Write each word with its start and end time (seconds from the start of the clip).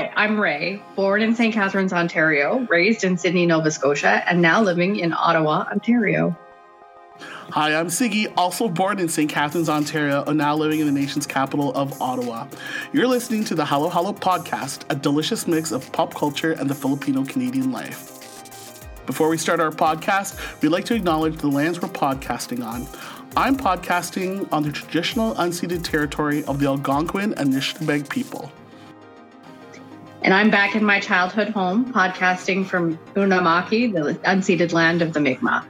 Hi, 0.00 0.10
I'm 0.16 0.38
Raie, 0.38 0.80
born 0.96 1.20
in 1.20 1.34
St. 1.34 1.52
Catharines, 1.52 1.92
Ontario, 1.92 2.66
raised 2.70 3.04
in 3.04 3.18
Sydney, 3.18 3.44
Nova 3.44 3.70
Scotia, 3.70 4.22
and 4.26 4.40
now 4.40 4.62
living 4.62 4.96
in 4.96 5.12
Ottawa, 5.12 5.66
Ontario. 5.70 6.34
Hi, 7.50 7.74
I'm 7.74 7.88
Sigi, 7.88 8.32
also 8.34 8.66
born 8.66 8.98
in 8.98 9.10
St. 9.10 9.30
Catharines, 9.30 9.68
Ontario, 9.68 10.24
and 10.24 10.38
now 10.38 10.56
living 10.56 10.80
in 10.80 10.86
the 10.86 10.92
nation's 10.92 11.26
capital 11.26 11.74
of 11.74 12.00
Ottawa. 12.00 12.46
You're 12.94 13.08
listening 13.08 13.44
to 13.44 13.54
the 13.54 13.66
Halo 13.66 13.90
Halo 13.90 14.14
podcast, 14.14 14.84
a 14.88 14.94
delicious 14.94 15.46
mix 15.46 15.70
of 15.70 15.92
pop 15.92 16.14
culture 16.14 16.52
and 16.52 16.70
the 16.70 16.74
Filipino 16.74 17.22
Canadian 17.22 17.70
life. 17.70 18.86
Before 19.04 19.28
we 19.28 19.36
start 19.36 19.60
our 19.60 19.70
podcast, 19.70 20.62
we'd 20.62 20.70
like 20.70 20.86
to 20.86 20.94
acknowledge 20.94 21.36
the 21.36 21.48
lands 21.48 21.82
we're 21.82 21.90
podcasting 21.90 22.64
on. 22.64 22.86
I'm 23.36 23.54
podcasting 23.54 24.50
on 24.50 24.62
the 24.62 24.72
traditional 24.72 25.34
unceded 25.34 25.84
territory 25.84 26.42
of 26.44 26.58
the 26.58 26.68
Algonquin 26.68 27.34
and 27.34 27.52
Anishinaabeg 27.52 28.08
people. 28.08 28.50
And 30.22 30.34
I'm 30.34 30.50
back 30.50 30.76
in 30.76 30.84
my 30.84 31.00
childhood 31.00 31.48
home, 31.48 31.94
podcasting 31.94 32.66
from 32.66 32.98
Unamaki, 33.14 33.90
the 33.90 34.14
unceded 34.28 34.70
land 34.70 35.00
of 35.00 35.14
the 35.14 35.20
Mi'kmaq. 35.20 35.64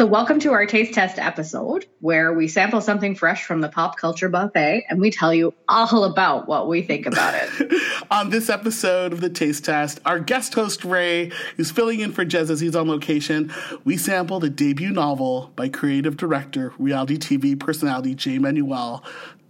So, 0.00 0.06
welcome 0.06 0.40
to 0.40 0.50
our 0.50 0.66
taste 0.66 0.92
test 0.92 1.16
episode 1.20 1.86
where 2.00 2.32
we 2.32 2.48
sample 2.48 2.80
something 2.80 3.14
fresh 3.14 3.44
from 3.44 3.60
the 3.60 3.68
pop 3.68 3.98
culture 3.98 4.28
buffet 4.28 4.84
and 4.90 5.00
we 5.00 5.12
tell 5.12 5.32
you 5.32 5.54
all 5.68 6.02
about 6.02 6.48
what 6.48 6.66
we 6.66 6.82
think 6.82 7.06
about 7.06 7.34
it. 7.36 7.82
on 8.10 8.30
this 8.30 8.50
episode 8.50 9.12
of 9.12 9.20
the 9.20 9.30
taste 9.30 9.64
test, 9.64 10.00
our 10.04 10.18
guest 10.18 10.54
host 10.54 10.80
Raie, 10.80 11.32
who's 11.56 11.70
filling 11.70 12.00
in 12.00 12.10
for 12.10 12.24
Jez 12.24 12.50
as 12.50 12.58
he's 12.58 12.74
on 12.74 12.88
location, 12.88 13.52
we 13.84 13.96
sample 13.96 14.40
the 14.40 14.50
debut 14.50 14.90
novel 14.90 15.52
by 15.54 15.68
creative 15.68 16.16
director, 16.16 16.72
reality 16.80 17.16
TV 17.16 17.56
personality 17.56 18.16
Jay 18.16 18.38
Manuel, 18.40 19.04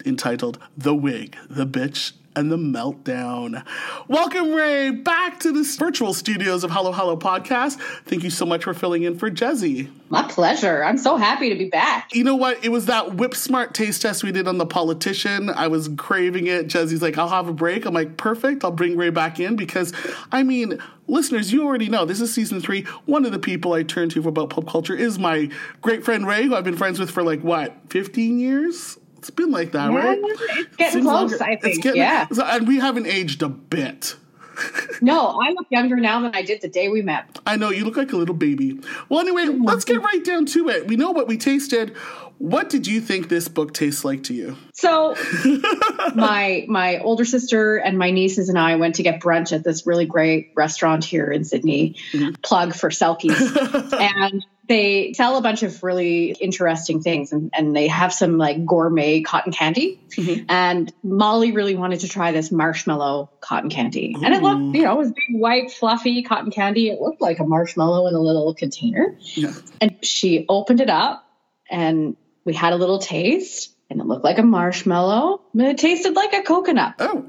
entitled 0.05 0.59
The 0.77 0.95
Wig, 0.95 1.35
The 1.49 1.67
Bitch, 1.67 2.12
and 2.35 2.51
the 2.51 2.57
meltdown. 2.57 3.65
Welcome, 4.09 4.49
Raie, 4.49 4.91
back 5.03 5.41
to 5.41 5.53
the 5.53 5.63
virtual 5.79 6.15
studios 6.15 6.65
of 6.65 6.71
Halo 6.71 6.93
Halo 6.93 7.17
Podcast. 7.17 7.79
Thank 8.06 8.23
you 8.23 8.31
so 8.31 8.47
much 8.47 8.65
for 8.65 8.75
filling 8.75 9.03
in 9.03 9.19
for 9.19 9.31
Jezzie. 9.31 9.91
My 10.09 10.23
pleasure. 10.23 10.84
I'm 10.84 10.98
so 10.98 11.17
happy 11.17 11.48
to 11.48 11.55
be 11.55 11.69
back. 11.69 12.15
You 12.15 12.25
know 12.25 12.37
what? 12.37 12.65
It 12.65 12.71
was 12.71 12.87
that 12.87 13.15
whip 13.15 13.34
smart 13.34 13.75
taste 13.75 14.03
test 14.03 14.23
we 14.23 14.33
did 14.33 14.48
on 14.48 14.59
the 14.59 14.67
politician. 14.67 15.51
I 15.51 15.69
was 15.69 15.89
craving 15.97 16.47
it. 16.47 16.67
Jezzie's 16.69 17.03
like, 17.03 17.19
I'll 17.19 17.29
have 17.29 17.48
a 17.48 17.53
break. 17.53 17.84
I'm 17.84 17.95
like, 17.95 18.17
perfect. 18.17 18.65
I'll 18.65 18.73
bring 18.73 18.97
Raie 18.97 19.12
back 19.12 19.41
in 19.41 19.56
because, 19.56 19.93
I 20.31 20.43
mean, 20.43 20.78
listeners, 21.06 21.53
you 21.53 21.65
already 21.67 21.89
know 21.89 22.05
this 22.05 22.21
is 22.21 22.33
season 22.33 22.61
three. 22.61 22.83
One 23.06 23.25
of 23.25 23.33
the 23.33 23.39
people 23.39 23.73
I 23.73 23.83
turn 23.83 24.09
to 24.11 24.23
for 24.23 24.28
about 24.28 24.51
pop 24.51 24.67
culture 24.67 24.95
is 24.95 25.19
my 25.19 25.51
great 25.81 26.05
friend 26.05 26.25
Raie, 26.27 26.45
who 26.45 26.55
I've 26.55 26.65
been 26.65 26.77
friends 26.77 26.99
with 26.99 27.11
for 27.11 27.23
like, 27.23 27.41
what, 27.41 27.75
15 27.91 28.39
years? 28.39 28.99
It's 29.23 29.31
been 29.31 29.53
like 29.53 29.70
that, 29.70 29.92
yeah, 29.92 29.98
right? 29.98 30.19
It's 30.20 30.77
getting 30.77 30.92
Seems 30.95 31.05
close, 31.05 31.31
longer. 31.31 31.45
I 31.45 31.55
think. 31.55 31.81
Getting, 31.81 32.01
yeah. 32.01 32.27
And 32.28 32.67
we 32.67 32.81
haven't 32.81 33.06
aged 33.06 33.41
a 33.45 33.48
bit. 33.48 34.17
no, 35.01 35.39
I 35.41 35.51
look 35.51 35.69
younger 35.70 35.95
now 35.95 36.20
than 36.20 36.34
I 36.34 36.42
did 36.42 36.61
the 36.61 36.67
day 36.67 36.89
we 36.89 37.03
met. 37.03 37.39
I 37.47 37.55
know, 37.55 37.70
you 37.70 37.84
look 37.84 37.97
like 37.97 38.12
a 38.12 38.17
little 38.17 38.34
baby. 38.34 38.81
Well, 39.09 39.20
anyway, 39.20 39.45
let's 39.45 39.84
get 39.84 40.03
right 40.03 40.25
down 40.25 40.47
to 40.47 40.69
it. 40.70 40.89
We 40.89 40.97
know 40.97 41.12
what 41.12 41.28
we 41.28 41.39
tasted. 41.39 41.91
What 42.39 42.69
did 42.69 42.89
you 42.89 43.00
think 43.00 43.28
this 43.28 43.47
book 43.47 43.73
tastes 43.73 44.05
like 44.05 44.25
to 44.25 44.34
you? 44.34 44.56
So, 44.75 45.15
my 46.17 46.67
my 46.69 46.98
older 46.98 47.25
sister 47.25 47.77
and 47.77 47.97
my 47.97 48.11
nieces 48.11 48.48
and 48.48 48.59
I 48.59 48.75
went 48.75 48.97
to 48.97 49.05
get 49.05 49.20
brunch 49.20 49.53
at 49.53 49.62
this 49.62 49.87
really 49.87 50.06
great 50.06 50.50
restaurant 50.56 51.05
here 51.05 51.31
in 51.31 51.45
Sydney. 51.45 51.95
Mm-hmm. 52.11 52.34
Plug 52.43 52.75
for 52.75 52.91
Selkies. 52.91 53.93
and 54.00 54.45
they 54.69 55.13
sell 55.15 55.37
a 55.37 55.41
bunch 55.41 55.63
of 55.63 55.83
really 55.83 56.31
interesting 56.41 57.03
things 57.03 57.33
and, 57.33 57.51
and 57.53 57.75
they 57.75 57.89
have 57.89 58.13
some 58.13 58.39
like 58.39 58.65
gourmet 58.65 59.21
cotton 59.23 59.53
candy. 59.53 60.01
Mm-hmm. 60.11 60.45
And 60.49 60.93
Molly 61.03 61.53
really 61.53 61.75
wanted 61.75 62.01
to 62.01 62.09
try 62.09 62.33
this 62.33 62.53
marshmallow 62.53 63.31
cotton 63.41 63.71
candy. 63.71 64.15
Ooh. 64.17 64.25
And 64.25 64.35
it 64.35 64.43
looked, 64.43 64.77
you 64.77 64.85
know, 64.85 64.93
it 64.93 64.99
was 64.99 65.09
big, 65.09 65.41
white, 65.41 65.73
fluffy 65.73 66.23
cotton 66.23 66.53
candy. 66.53 66.91
It 66.91 67.01
looked 67.01 67.21
like 67.21 67.41
a 67.41 67.45
marshmallow 67.45 68.07
in 68.07 68.15
a 68.15 68.21
little 68.21 68.55
container. 68.55 69.17
Yeah. 69.21 69.53
And 69.81 70.05
she 70.05 70.47
opened 70.49 70.81
it 70.81 70.91
up 70.91 71.27
and 71.69 72.17
we 72.45 72.55
had 72.55 72.72
a 72.72 72.77
little 72.77 72.99
taste 72.99 73.75
and 73.91 74.01
it 74.01 74.06
looked 74.06 74.25
like 74.25 74.39
a 74.39 74.45
marshmallow. 74.45 75.43
And 75.55 75.62
it 75.62 75.78
tasted 75.78 76.15
like 76.15 76.34
a 76.34 76.43
coconut. 76.43 76.95
Oh. 77.01 77.27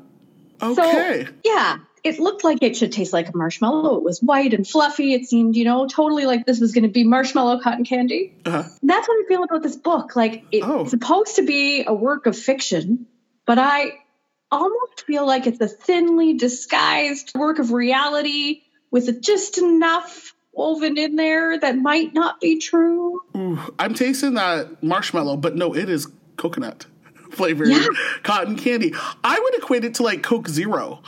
Okay. 0.62 1.26
So, 1.26 1.34
yeah 1.44 1.80
it 2.04 2.20
looked 2.20 2.44
like 2.44 2.62
it 2.62 2.76
should 2.76 2.92
taste 2.92 3.14
like 3.14 3.30
a 3.30 3.38
marshmallow. 3.38 3.98
It 3.98 4.04
was 4.04 4.20
white 4.22 4.54
and 4.54 4.68
fluffy. 4.68 5.14
It 5.14 5.26
seemed, 5.26 5.56
you 5.56 5.64
know, 5.64 5.88
totally 5.88 6.26
like 6.26 6.46
this 6.46 6.60
was 6.60 6.74
going 6.74 6.84
to 6.84 6.90
be 6.90 7.04
marshmallow 7.04 7.62
cotton 7.62 7.86
candy. 7.86 8.34
Uh-huh. 8.46 8.64
That's 8.82 9.08
what 9.08 9.24
I 9.24 9.28
feel 9.28 9.44
about 9.44 9.64
this 9.64 9.78
book. 9.78 10.16
Like 10.16 10.44
it's 10.52 10.66
oh. 10.68 10.86
supposed 10.86 11.38
to 11.38 11.44
be 11.44 11.86
a 11.88 11.94
work 11.94 12.26
of 12.26 12.38
fiction, 12.38 13.08
but 13.46 13.58
I 13.58 13.94
almost 14.52 15.06
feel 15.08 15.26
like 15.26 15.48
it's 15.48 15.62
a 15.62 15.68
thinly 15.68 16.34
disguised 16.34 17.32
work 17.36 17.60
of 17.60 17.72
reality 17.72 18.64
with 18.92 19.22
just 19.22 19.58
enough 19.58 20.34
woven 20.52 20.98
in 20.98 21.16
there 21.16 21.60
that 21.60 21.78
might 21.78 22.14
not 22.14 22.40
be 22.40 22.60
true. 22.60 23.22
Ooh, 23.36 23.60
I'm 23.80 23.94
tasting 23.94 24.36
that 24.36 24.84
marshmallow, 24.84 25.38
but 25.38 25.56
no, 25.56 25.74
it 25.74 25.90
is 25.90 26.08
coconut 26.36 26.86
flavored 27.32 27.70
yeah. 27.70 27.88
cotton 28.24 28.58
candy. 28.58 28.94
I 29.24 29.40
would 29.40 29.56
equate 29.56 29.86
it 29.86 29.96
to 29.96 30.04
like 30.04 30.22
Coke 30.22 30.50
Zero. 30.50 31.02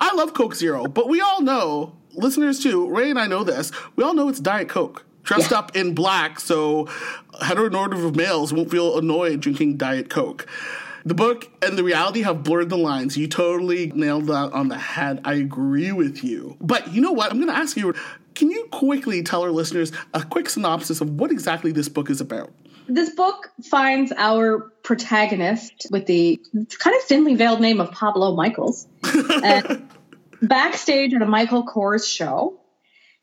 I 0.00 0.14
love 0.14 0.34
Coke 0.34 0.54
Zero, 0.54 0.86
but 0.86 1.08
we 1.08 1.20
all 1.20 1.42
know, 1.42 1.94
listeners 2.12 2.60
too, 2.60 2.88
Ray 2.88 3.10
and 3.10 3.18
I 3.18 3.26
know 3.26 3.44
this, 3.44 3.70
we 3.96 4.04
all 4.04 4.14
know 4.14 4.28
it's 4.28 4.40
Diet 4.40 4.68
Coke. 4.68 5.04
Dressed 5.22 5.50
yeah. 5.50 5.58
up 5.58 5.76
in 5.76 5.94
black 5.94 6.40
so 6.40 6.86
heteronormative 7.42 8.16
males 8.16 8.52
won't 8.52 8.70
feel 8.70 8.98
annoyed 8.98 9.40
drinking 9.40 9.76
Diet 9.76 10.08
Coke. 10.08 10.46
The 11.04 11.14
book 11.14 11.48
and 11.62 11.78
the 11.78 11.84
reality 11.84 12.22
have 12.22 12.42
blurred 12.42 12.68
the 12.68 12.76
lines. 12.76 13.16
You 13.16 13.26
totally 13.26 13.90
nailed 13.94 14.26
that 14.26 14.52
on 14.52 14.68
the 14.68 14.78
head. 14.78 15.20
I 15.24 15.34
agree 15.34 15.92
with 15.92 16.22
you. 16.22 16.56
But 16.60 16.92
you 16.92 17.00
know 17.00 17.12
what? 17.12 17.30
I'm 17.30 17.38
going 17.38 17.48
to 17.48 17.56
ask 17.56 17.76
you 17.76 17.94
can 18.34 18.50
you 18.50 18.66
quickly 18.70 19.22
tell 19.22 19.42
our 19.42 19.50
listeners 19.50 19.92
a 20.14 20.22
quick 20.22 20.48
synopsis 20.48 21.00
of 21.00 21.18
what 21.18 21.30
exactly 21.30 21.72
this 21.72 21.88
book 21.88 22.10
is 22.10 22.20
about? 22.20 22.52
This 22.90 23.10
book 23.10 23.52
finds 23.70 24.12
our 24.16 24.58
protagonist 24.82 25.86
with 25.92 26.06
the 26.06 26.40
kind 26.78 26.96
of 26.96 27.02
thinly 27.02 27.36
veiled 27.36 27.60
name 27.60 27.80
of 27.80 27.92
Pablo 27.92 28.34
Michaels 28.34 28.88
backstage 30.42 31.14
at 31.14 31.22
a 31.22 31.26
Michael 31.26 31.64
Kors 31.64 32.04
show. 32.04 32.58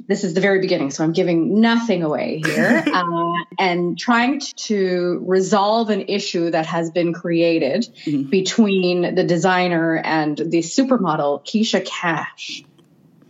This 0.08 0.24
is 0.24 0.34
the 0.34 0.40
very 0.40 0.62
beginning, 0.62 0.90
so 0.92 1.04
I'm 1.04 1.12
giving 1.12 1.60
nothing 1.60 2.02
away 2.02 2.42
here. 2.46 2.82
uh, 2.94 3.34
and 3.60 4.00
trying 4.00 4.40
to 4.56 5.22
resolve 5.28 5.90
an 5.90 6.06
issue 6.08 6.50
that 6.52 6.66
has 6.68 6.90
been 6.92 7.12
created 7.12 7.90
mm-hmm. 8.06 8.30
between 8.30 9.16
the 9.16 9.26
designer 9.26 9.98
and 9.98 10.38
the 10.38 10.60
supermodel, 10.60 11.46
Keisha 11.46 11.86
Cash. 11.86 12.64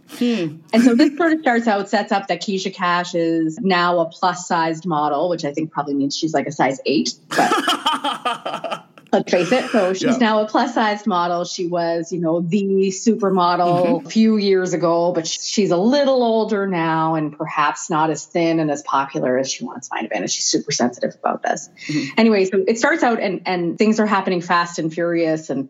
Hmm. 0.09 0.57
And 0.73 0.83
so 0.83 0.95
this 0.95 1.15
sort 1.17 1.33
of 1.33 1.41
starts 1.41 1.67
out, 1.67 1.89
sets 1.89 2.11
up 2.11 2.27
that 2.27 2.41
Keisha 2.41 2.73
Cash 2.73 3.13
is 3.13 3.59
now 3.59 3.99
a 3.99 4.05
plus 4.05 4.47
sized 4.47 4.85
model, 4.85 5.29
which 5.29 5.45
I 5.45 5.53
think 5.53 5.71
probably 5.71 5.95
means 5.95 6.15
she's 6.15 6.33
like 6.33 6.47
a 6.47 6.51
size 6.51 6.79
eight. 6.85 7.13
But 7.29 8.85
let's 9.11 9.31
face 9.31 9.51
it. 9.51 9.69
So 9.69 9.93
she's 9.93 10.03
yeah. 10.03 10.17
now 10.17 10.41
a 10.41 10.47
plus 10.47 10.73
sized 10.73 11.07
model. 11.07 11.45
She 11.45 11.67
was, 11.67 12.11
you 12.11 12.19
know, 12.19 12.41
the 12.41 12.89
supermodel 12.89 13.85
mm-hmm. 13.85 14.07
a 14.07 14.09
few 14.09 14.37
years 14.37 14.73
ago, 14.73 15.11
but 15.11 15.27
she's 15.27 15.71
a 15.71 15.77
little 15.77 16.23
older 16.23 16.67
now 16.67 17.15
and 17.15 17.37
perhaps 17.37 17.89
not 17.89 18.09
as 18.09 18.25
thin 18.25 18.59
and 18.59 18.71
as 18.71 18.81
popular 18.83 19.37
as 19.37 19.51
she 19.51 19.65
once 19.65 19.89
might 19.91 20.01
have 20.01 20.09
been. 20.09 20.21
And 20.21 20.31
she's 20.31 20.45
super 20.45 20.71
sensitive 20.71 21.15
about 21.19 21.43
this. 21.43 21.69
Mm-hmm. 21.87 22.13
Anyway, 22.17 22.45
so 22.45 22.63
it 22.67 22.77
starts 22.77 23.03
out 23.03 23.19
and, 23.19 23.41
and 23.45 23.77
things 23.77 23.99
are 23.99 24.05
happening 24.05 24.41
fast 24.41 24.79
and 24.79 24.93
furious 24.93 25.49
and 25.49 25.69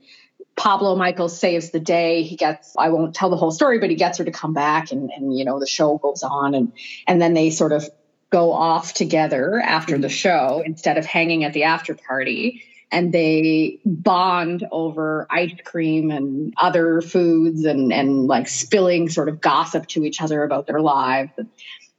Pablo 0.57 0.95
Michaels 0.95 1.39
saves 1.39 1.69
the 1.69 1.79
day. 1.79 2.23
He 2.23 2.35
gets, 2.35 2.75
I 2.77 2.89
won't 2.89 3.15
tell 3.15 3.29
the 3.29 3.37
whole 3.37 3.51
story, 3.51 3.79
but 3.79 3.91
he 3.91 3.95
gets 3.95 4.17
her 4.17 4.25
to 4.25 4.31
come 4.31 4.53
back 4.53 4.91
and, 4.91 5.11
and, 5.15 5.37
you 5.37 5.45
know, 5.45 5.59
the 5.59 5.67
show 5.67 5.97
goes 5.99 6.23
on 6.23 6.55
and, 6.55 6.73
and 7.05 7.21
then 7.21 7.35
they 7.35 7.51
sort 7.51 7.71
of 7.71 7.87
go 8.31 8.51
off 8.51 8.93
together 8.93 9.61
after 9.61 9.93
mm-hmm. 9.93 10.01
the 10.01 10.09
show 10.09 10.63
instead 10.65 10.97
of 10.97 11.05
hanging 11.05 11.43
at 11.43 11.53
the 11.53 11.63
after 11.63 11.93
party 11.93 12.63
and 12.91 13.13
they 13.13 13.79
bond 13.85 14.67
over 14.71 15.27
ice 15.29 15.53
cream 15.63 16.09
and 16.09 16.53
other 16.57 17.01
foods 17.01 17.63
and, 17.63 17.93
and 17.93 18.27
like 18.27 18.47
spilling 18.47 19.09
sort 19.09 19.29
of 19.29 19.39
gossip 19.39 19.87
to 19.87 20.03
each 20.03 20.21
other 20.21 20.43
about 20.43 20.65
their 20.67 20.81
lives. 20.81 21.31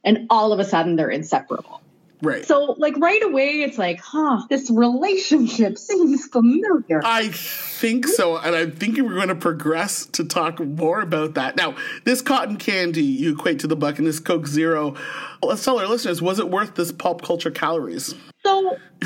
And 0.03 0.27
all 0.29 0.51
of 0.51 0.59
a 0.59 0.65
sudden 0.65 0.95
they're 0.95 1.09
inseparable. 1.09 1.78
Right. 2.21 2.45
So, 2.45 2.75
like, 2.77 2.97
right 2.97 3.23
away, 3.23 3.61
it's 3.61 3.77
like, 3.77 4.01
huh, 4.01 4.41
this 4.49 4.69
relationship 4.69 5.77
seems 5.77 6.25
familiar. 6.27 7.01
I 7.03 7.29
think 7.29 8.07
so. 8.07 8.37
And 8.37 8.55
I'm 8.55 8.71
thinking 8.71 9.05
we're 9.05 9.15
going 9.15 9.29
to 9.29 9.35
progress 9.35 10.05
to 10.07 10.25
talk 10.25 10.59
more 10.59 10.99
about 10.99 11.35
that. 11.35 11.55
Now, 11.55 11.75
this 12.03 12.21
cotton 12.21 12.57
candy 12.57 13.03
you 13.03 13.33
equate 13.33 13.59
to 13.59 13.67
the 13.67 13.75
buck 13.75 13.99
and 13.99 14.07
this 14.07 14.19
Coke 14.19 14.47
Zero, 14.47 14.95
let's 15.41 15.63
tell 15.63 15.79
our 15.79 15.87
listeners, 15.87 16.21
was 16.21 16.39
it 16.39 16.49
worth 16.49 16.75
this 16.75 16.91
pop 16.91 17.21
culture 17.21 17.51
calories? 17.51 18.13
So, 18.43 18.77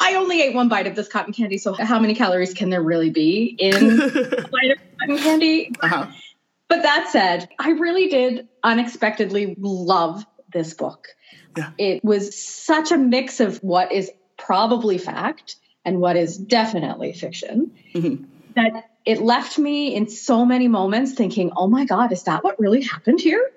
I 0.00 0.16
only 0.16 0.42
ate 0.42 0.54
one 0.54 0.68
bite 0.68 0.88
of 0.88 0.96
this 0.96 1.06
cotton 1.06 1.32
candy. 1.32 1.58
So, 1.58 1.74
how 1.74 2.00
many 2.00 2.16
calories 2.16 2.52
can 2.52 2.70
there 2.70 2.82
really 2.82 3.10
be 3.10 3.56
in 3.58 4.00
a 4.00 4.48
bite 4.48 4.72
of 4.72 4.78
cotton 4.98 5.18
candy? 5.18 5.72
Uh-huh. 5.80 6.06
But 6.66 6.82
that 6.82 7.10
said, 7.10 7.48
I 7.58 7.72
really 7.72 8.08
did 8.08 8.48
unexpectedly 8.64 9.54
love 9.58 10.24
this 10.52 10.74
book. 10.74 11.08
Yeah. 11.56 11.70
It 11.78 12.04
was 12.04 12.36
such 12.36 12.92
a 12.92 12.96
mix 12.96 13.40
of 13.40 13.58
what 13.58 13.92
is 13.92 14.10
probably 14.36 14.98
fact 14.98 15.56
and 15.84 16.00
what 16.00 16.16
is 16.16 16.36
definitely 16.36 17.12
fiction 17.12 17.72
mm-hmm. 17.94 18.24
that 18.54 18.90
it 19.04 19.20
left 19.20 19.58
me 19.58 19.94
in 19.94 20.08
so 20.08 20.44
many 20.44 20.68
moments 20.68 21.12
thinking, 21.12 21.52
oh 21.56 21.66
my 21.66 21.84
God, 21.84 22.12
is 22.12 22.24
that 22.24 22.44
what 22.44 22.58
really 22.60 22.82
happened 22.82 23.20
here? 23.20 23.50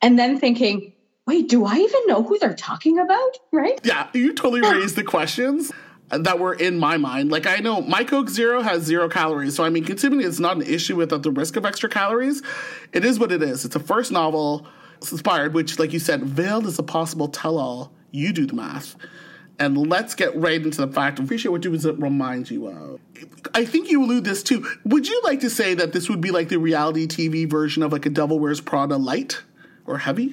And 0.00 0.18
then 0.18 0.38
thinking, 0.38 0.92
wait, 1.26 1.48
do 1.48 1.64
I 1.66 1.76
even 1.76 2.00
know 2.06 2.22
who 2.22 2.38
they're 2.38 2.54
talking 2.54 2.98
about? 2.98 3.38
Right? 3.52 3.78
Yeah, 3.84 4.08
you 4.14 4.32
totally 4.32 4.62
raised 4.62 4.96
the 4.96 5.04
questions 5.04 5.70
that 6.10 6.38
were 6.38 6.54
in 6.54 6.78
my 6.78 6.96
mind. 6.96 7.30
Like 7.30 7.46
I 7.46 7.56
know 7.56 7.82
my 7.82 8.04
Coke 8.04 8.30
Zero 8.30 8.62
has 8.62 8.82
zero 8.82 9.08
calories, 9.08 9.54
so 9.54 9.64
I 9.64 9.68
mean, 9.68 9.84
considering 9.84 10.22
it's 10.22 10.38
not 10.38 10.56
an 10.56 10.62
issue 10.62 10.96
without 10.96 11.22
the 11.22 11.30
risk 11.30 11.56
of 11.56 11.66
extra 11.66 11.88
calories, 11.88 12.42
it 12.92 13.04
is 13.04 13.18
what 13.18 13.30
it 13.30 13.42
is. 13.42 13.64
It's 13.64 13.76
a 13.76 13.80
first 13.80 14.10
novel 14.10 14.66
inspired, 15.00 15.54
which, 15.54 15.78
like 15.78 15.92
you 15.92 15.98
said, 15.98 16.24
veiled 16.24 16.66
as 16.66 16.78
a 16.78 16.82
possible 16.82 17.28
tell-all. 17.28 17.92
You 18.10 18.32
do 18.32 18.46
the 18.46 18.54
math. 18.54 18.96
And 19.58 19.76
let's 19.76 20.14
get 20.14 20.36
right 20.36 20.60
into 20.60 20.86
the 20.86 20.92
fact. 20.92 21.18
Appreciate 21.18 21.50
what 21.50 21.62
does 21.62 21.84
it 21.84 21.98
remind 21.98 22.50
you 22.50 22.68
of. 22.68 23.00
I 23.54 23.64
think 23.64 23.90
you 23.90 24.04
allude 24.04 24.24
this 24.24 24.42
too. 24.42 24.64
Would 24.84 25.08
you 25.08 25.20
like 25.24 25.40
to 25.40 25.50
say 25.50 25.74
that 25.74 25.92
this 25.92 26.08
would 26.08 26.20
be 26.20 26.30
like 26.30 26.48
the 26.48 26.58
reality 26.58 27.06
TV 27.06 27.50
version 27.50 27.82
of 27.82 27.92
like 27.92 28.06
a 28.06 28.10
Devil 28.10 28.38
Wears 28.38 28.60
Prada 28.60 28.96
light 28.96 29.42
or 29.84 29.98
heavy? 29.98 30.32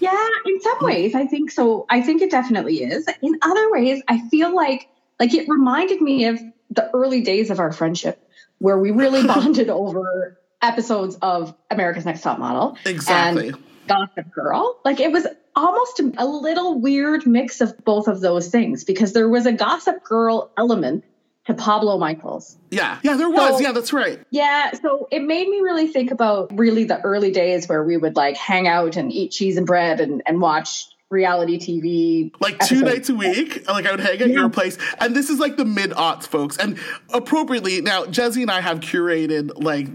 Yeah, 0.00 0.28
in 0.44 0.60
some 0.60 0.78
ways, 0.80 1.14
I 1.14 1.26
think 1.26 1.52
so. 1.52 1.86
I 1.88 2.02
think 2.02 2.20
it 2.20 2.30
definitely 2.30 2.82
is. 2.82 3.06
In 3.22 3.38
other 3.42 3.70
ways, 3.70 4.02
I 4.08 4.28
feel 4.28 4.54
like 4.54 4.88
like 5.20 5.32
it 5.32 5.48
reminded 5.48 6.00
me 6.00 6.26
of 6.26 6.40
the 6.70 6.90
early 6.92 7.20
days 7.20 7.50
of 7.50 7.60
our 7.60 7.72
friendship 7.72 8.28
where 8.58 8.78
we 8.78 8.90
really 8.90 9.24
bonded 9.26 9.70
over 9.70 10.38
episodes 10.60 11.16
of 11.22 11.54
America's 11.70 12.04
Next 12.04 12.22
Top 12.22 12.38
Model. 12.38 12.76
Exactly. 12.84 13.48
And 13.50 13.58
Gossip 13.86 14.30
Girl. 14.32 14.78
Like 14.84 15.00
it 15.00 15.12
was 15.12 15.26
almost 15.56 16.00
a 16.18 16.26
little 16.26 16.80
weird 16.80 17.26
mix 17.26 17.60
of 17.60 17.84
both 17.84 18.08
of 18.08 18.20
those 18.20 18.48
things 18.48 18.84
because 18.84 19.12
there 19.12 19.28
was 19.28 19.46
a 19.46 19.52
Gossip 19.52 20.02
Girl 20.04 20.50
element 20.56 21.04
to 21.46 21.54
Pablo 21.54 21.98
Michaels. 21.98 22.56
Yeah, 22.70 22.98
yeah, 23.02 23.16
there 23.16 23.28
was. 23.28 23.58
So, 23.58 23.62
yeah, 23.62 23.72
that's 23.72 23.92
right. 23.92 24.20
Yeah, 24.30 24.72
so 24.72 25.08
it 25.10 25.22
made 25.22 25.48
me 25.48 25.60
really 25.60 25.88
think 25.88 26.10
about 26.10 26.56
really 26.56 26.84
the 26.84 27.00
early 27.00 27.30
days 27.30 27.68
where 27.68 27.84
we 27.84 27.96
would 27.96 28.16
like 28.16 28.36
hang 28.36 28.66
out 28.66 28.96
and 28.96 29.12
eat 29.12 29.30
cheese 29.30 29.56
and 29.56 29.66
bread 29.66 30.00
and, 30.00 30.22
and 30.26 30.40
watch 30.40 30.86
reality 31.14 31.58
TV. 31.58 32.32
Like 32.40 32.58
two 32.60 32.82
nights 32.82 33.08
a 33.08 33.14
week. 33.14 33.66
Like 33.68 33.86
I 33.86 33.92
would 33.92 34.00
hang 34.00 34.20
at 34.20 34.28
yeah. 34.28 34.34
your 34.34 34.50
place. 34.50 34.76
And 34.98 35.16
this 35.16 35.30
is 35.30 35.38
like 35.38 35.56
the 35.56 35.64
mid 35.64 35.92
aughts, 35.92 36.26
folks. 36.26 36.56
And 36.58 36.78
appropriately, 37.12 37.80
now 37.80 38.04
Jezzie 38.04 38.42
and 38.42 38.50
I 38.50 38.60
have 38.60 38.80
curated 38.80 39.62
like 39.62 39.86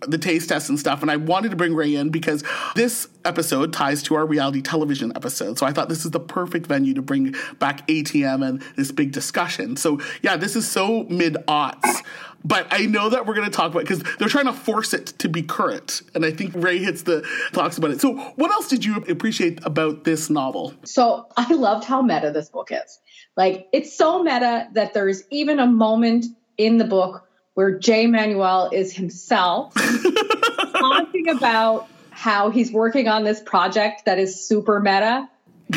the 0.00 0.18
taste 0.18 0.48
tests 0.48 0.68
and 0.68 0.78
stuff. 0.78 1.02
And 1.02 1.10
I 1.10 1.16
wanted 1.16 1.50
to 1.50 1.56
bring 1.56 1.72
Raie 1.72 1.98
in 1.98 2.08
because 2.10 2.44
this 2.74 3.08
episode 3.24 3.72
ties 3.72 4.02
to 4.04 4.14
our 4.14 4.26
reality 4.26 4.62
television 4.62 5.12
episode. 5.14 5.58
So 5.58 5.66
I 5.66 5.72
thought 5.72 5.88
this 5.88 6.04
is 6.04 6.10
the 6.10 6.20
perfect 6.20 6.66
venue 6.66 6.94
to 6.94 7.02
bring 7.02 7.34
back 7.58 7.86
ANTM 7.88 8.46
and 8.46 8.62
this 8.76 8.90
big 8.92 9.12
discussion. 9.12 9.76
So 9.76 10.00
yeah, 10.22 10.36
this 10.36 10.56
is 10.56 10.68
so 10.68 11.04
mid 11.04 11.34
aughts 11.48 12.02
but 12.44 12.66
I 12.70 12.86
know 12.86 13.08
that 13.08 13.26
we're 13.26 13.34
going 13.34 13.50
to 13.50 13.56
talk 13.56 13.72
about 13.72 13.80
because 13.80 14.02
they're 14.18 14.28
trying 14.28 14.46
to 14.46 14.52
force 14.52 14.94
it 14.94 15.06
to 15.18 15.28
be 15.28 15.42
current, 15.42 16.02
and 16.14 16.24
I 16.24 16.30
think 16.30 16.52
Ray 16.54 16.78
hits 16.78 17.02
the 17.02 17.26
talks 17.52 17.78
about 17.78 17.90
it. 17.90 18.00
So, 18.00 18.16
what 18.36 18.50
else 18.50 18.68
did 18.68 18.84
you 18.84 18.96
appreciate 19.08 19.60
about 19.64 20.04
this 20.04 20.30
novel? 20.30 20.74
So, 20.84 21.26
I 21.36 21.52
loved 21.52 21.84
how 21.84 22.02
meta 22.02 22.30
this 22.30 22.48
book 22.48 22.70
is. 22.72 22.98
Like, 23.36 23.68
it's 23.72 23.96
so 23.96 24.22
meta 24.22 24.68
that 24.72 24.94
there's 24.94 25.22
even 25.30 25.58
a 25.58 25.66
moment 25.66 26.26
in 26.58 26.78
the 26.78 26.84
book 26.84 27.26
where 27.54 27.78
Jay 27.78 28.06
Manuel 28.06 28.70
is 28.72 28.94
himself 28.94 29.74
talking 30.72 31.28
about 31.28 31.88
how 32.10 32.50
he's 32.50 32.70
working 32.72 33.08
on 33.08 33.24
this 33.24 33.40
project 33.40 34.04
that 34.04 34.18
is 34.18 34.46
super 34.46 34.80
meta 34.80 35.28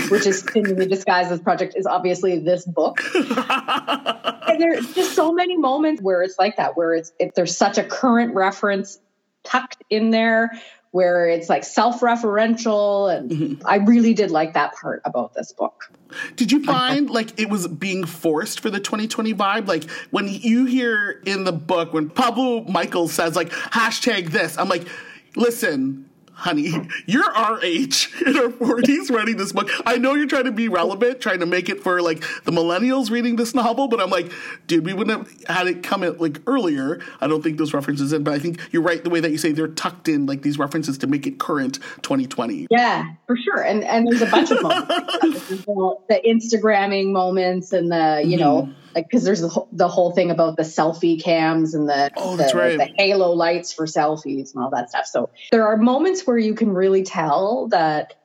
which 0.09 0.25
is 0.25 0.45
in 0.56 0.75
the 0.75 0.86
disguise 0.86 1.30
this 1.30 1.39
project 1.39 1.75
is 1.75 1.86
obviously 1.86 2.39
this 2.39 2.65
book. 2.65 3.00
and 3.15 4.62
there's 4.62 4.94
just 4.94 5.15
so 5.15 5.33
many 5.33 5.57
moments 5.57 6.01
where 6.01 6.21
it's 6.21 6.38
like 6.39 6.57
that, 6.57 6.77
where 6.77 6.94
it's 6.94 7.12
if 7.19 7.33
there's 7.33 7.56
such 7.56 7.77
a 7.77 7.83
current 7.83 8.33
reference 8.36 9.00
tucked 9.44 9.83
in 9.89 10.12
there, 10.12 10.51
where 10.95 11.27
it's 11.27 11.50
like 11.50 11.65
self-referential, 11.65 13.13
and 13.13 13.30
mm-hmm. 13.30 13.68
I 13.68 13.75
really 13.75 14.13
did 14.13 14.31
like 14.31 14.53
that 14.53 14.75
part 14.75 15.01
about 15.03 15.33
this 15.33 15.51
book. 15.51 15.92
Did 16.38 16.53
you 16.53 16.63
find 16.63 17.09
like 17.09 17.38
it 17.38 17.50
was 17.50 17.68
being 17.68 18.06
forced 18.06 18.62
for 18.62 18.69
the 18.69 18.80
2020 18.80 19.33
vibe? 19.33 19.68
Like 19.68 19.89
when 20.12 20.30
you 20.30 20.63
hear 20.63 21.21
in 21.25 21.44
the 21.44 21.51
book 21.51 21.91
when 21.91 22.09
Pablo 22.09 22.63
michael 22.63 23.09
says 23.09 23.36
like 23.36 23.50
hashtag 23.50 24.30
this, 24.30 24.57
I'm 24.57 24.69
like, 24.69 24.88
listen, 25.36 26.09
honey, 26.36 26.90
you're 27.06 27.32
our 27.32 27.64
age 27.64 28.14
in 28.26 28.36
our 28.38 28.50
40s 28.50 29.10
writing 29.10 29.38
this 29.38 29.52
book. 29.52 29.70
I 29.86 29.98
know 29.98 30.14
you're 30.14 30.28
trying 30.28 30.46
to 30.46 30.52
be 30.52 30.68
relevant, 30.68 31.22
trying 31.22 31.40
to 31.40 31.46
make 31.46 31.70
it 31.70 31.82
for 31.82 32.02
like 32.02 32.22
the 32.44 32.52
millennials 32.52 33.10
reading 33.10 33.36
this 33.38 33.56
novel, 33.56 33.88
but 33.88 34.02
I'm 34.02 34.10
like, 34.10 34.32
dude, 34.68 34.86
we 34.86 34.94
wouldn't 34.94 35.28
have 35.28 35.58
had 35.58 35.68
it 35.68 35.84
come 35.84 36.04
in 36.04 36.18
like 36.18 36.42
earlier. 36.46 37.02
I 37.22 37.28
don't 37.28 37.42
think 37.42 37.58
those 37.58 37.74
references 37.74 38.14
in, 38.14 38.24
but 38.24 38.34
I 38.34 38.40
think 38.40 38.60
you're 38.72 38.82
right 38.82 39.04
the 39.04 39.10
way 39.10 39.20
that 39.22 39.32
you 39.32 39.38
say 39.38 39.52
they're 39.52 39.68
tucked 39.68 40.08
in 40.08 40.26
like 40.26 40.42
these 40.42 40.60
references 40.60 40.98
to 41.00 41.08
make 41.08 41.26
it 41.26 41.40
current 41.40 41.76
2020. 42.04 42.68
Yeah, 42.70 43.14
for 43.28 43.38
sure. 43.38 43.62
And 43.62 43.84
and 43.84 44.08
there's 44.08 44.22
a 44.22 44.28
bunch 44.28 44.52
of 44.52 44.62
moments. 44.62 44.88
the, 45.66 45.96
the 46.10 46.22
Instagramming 46.26 47.12
moments 47.12 47.72
and 47.72 47.92
the, 47.92 48.22
you 48.26 48.38
mm-hmm. 48.38 48.72
Know, 48.95 49.00
like 49.00 49.07
because 49.07 49.24
there's 49.24 49.42
the 49.42 49.50
whole, 49.50 49.68
the 49.71 49.88
whole 49.88 50.12
thing 50.12 50.31
about 50.31 50.57
the 50.57 50.63
selfie 50.63 51.21
cams 51.21 51.74
and 51.74 51.88
the 51.88 52.12
oh, 52.15 52.38
the, 52.38 52.51
right. 52.56 52.77
the 52.77 52.86
halo 52.97 53.31
lights 53.31 53.74
for 53.74 53.86
selfies 53.86 54.53
and 54.53 54.63
all 54.63 54.69
that 54.71 54.89
stuff. 54.89 55.06
So 55.06 55.30
there 55.51 55.68
are 55.68 55.77
moments 55.77 56.25
where 56.25 56.38
you 56.38 56.56
can 56.56 56.74
really 56.74 57.03
tell 57.03 57.68
that 57.68 58.15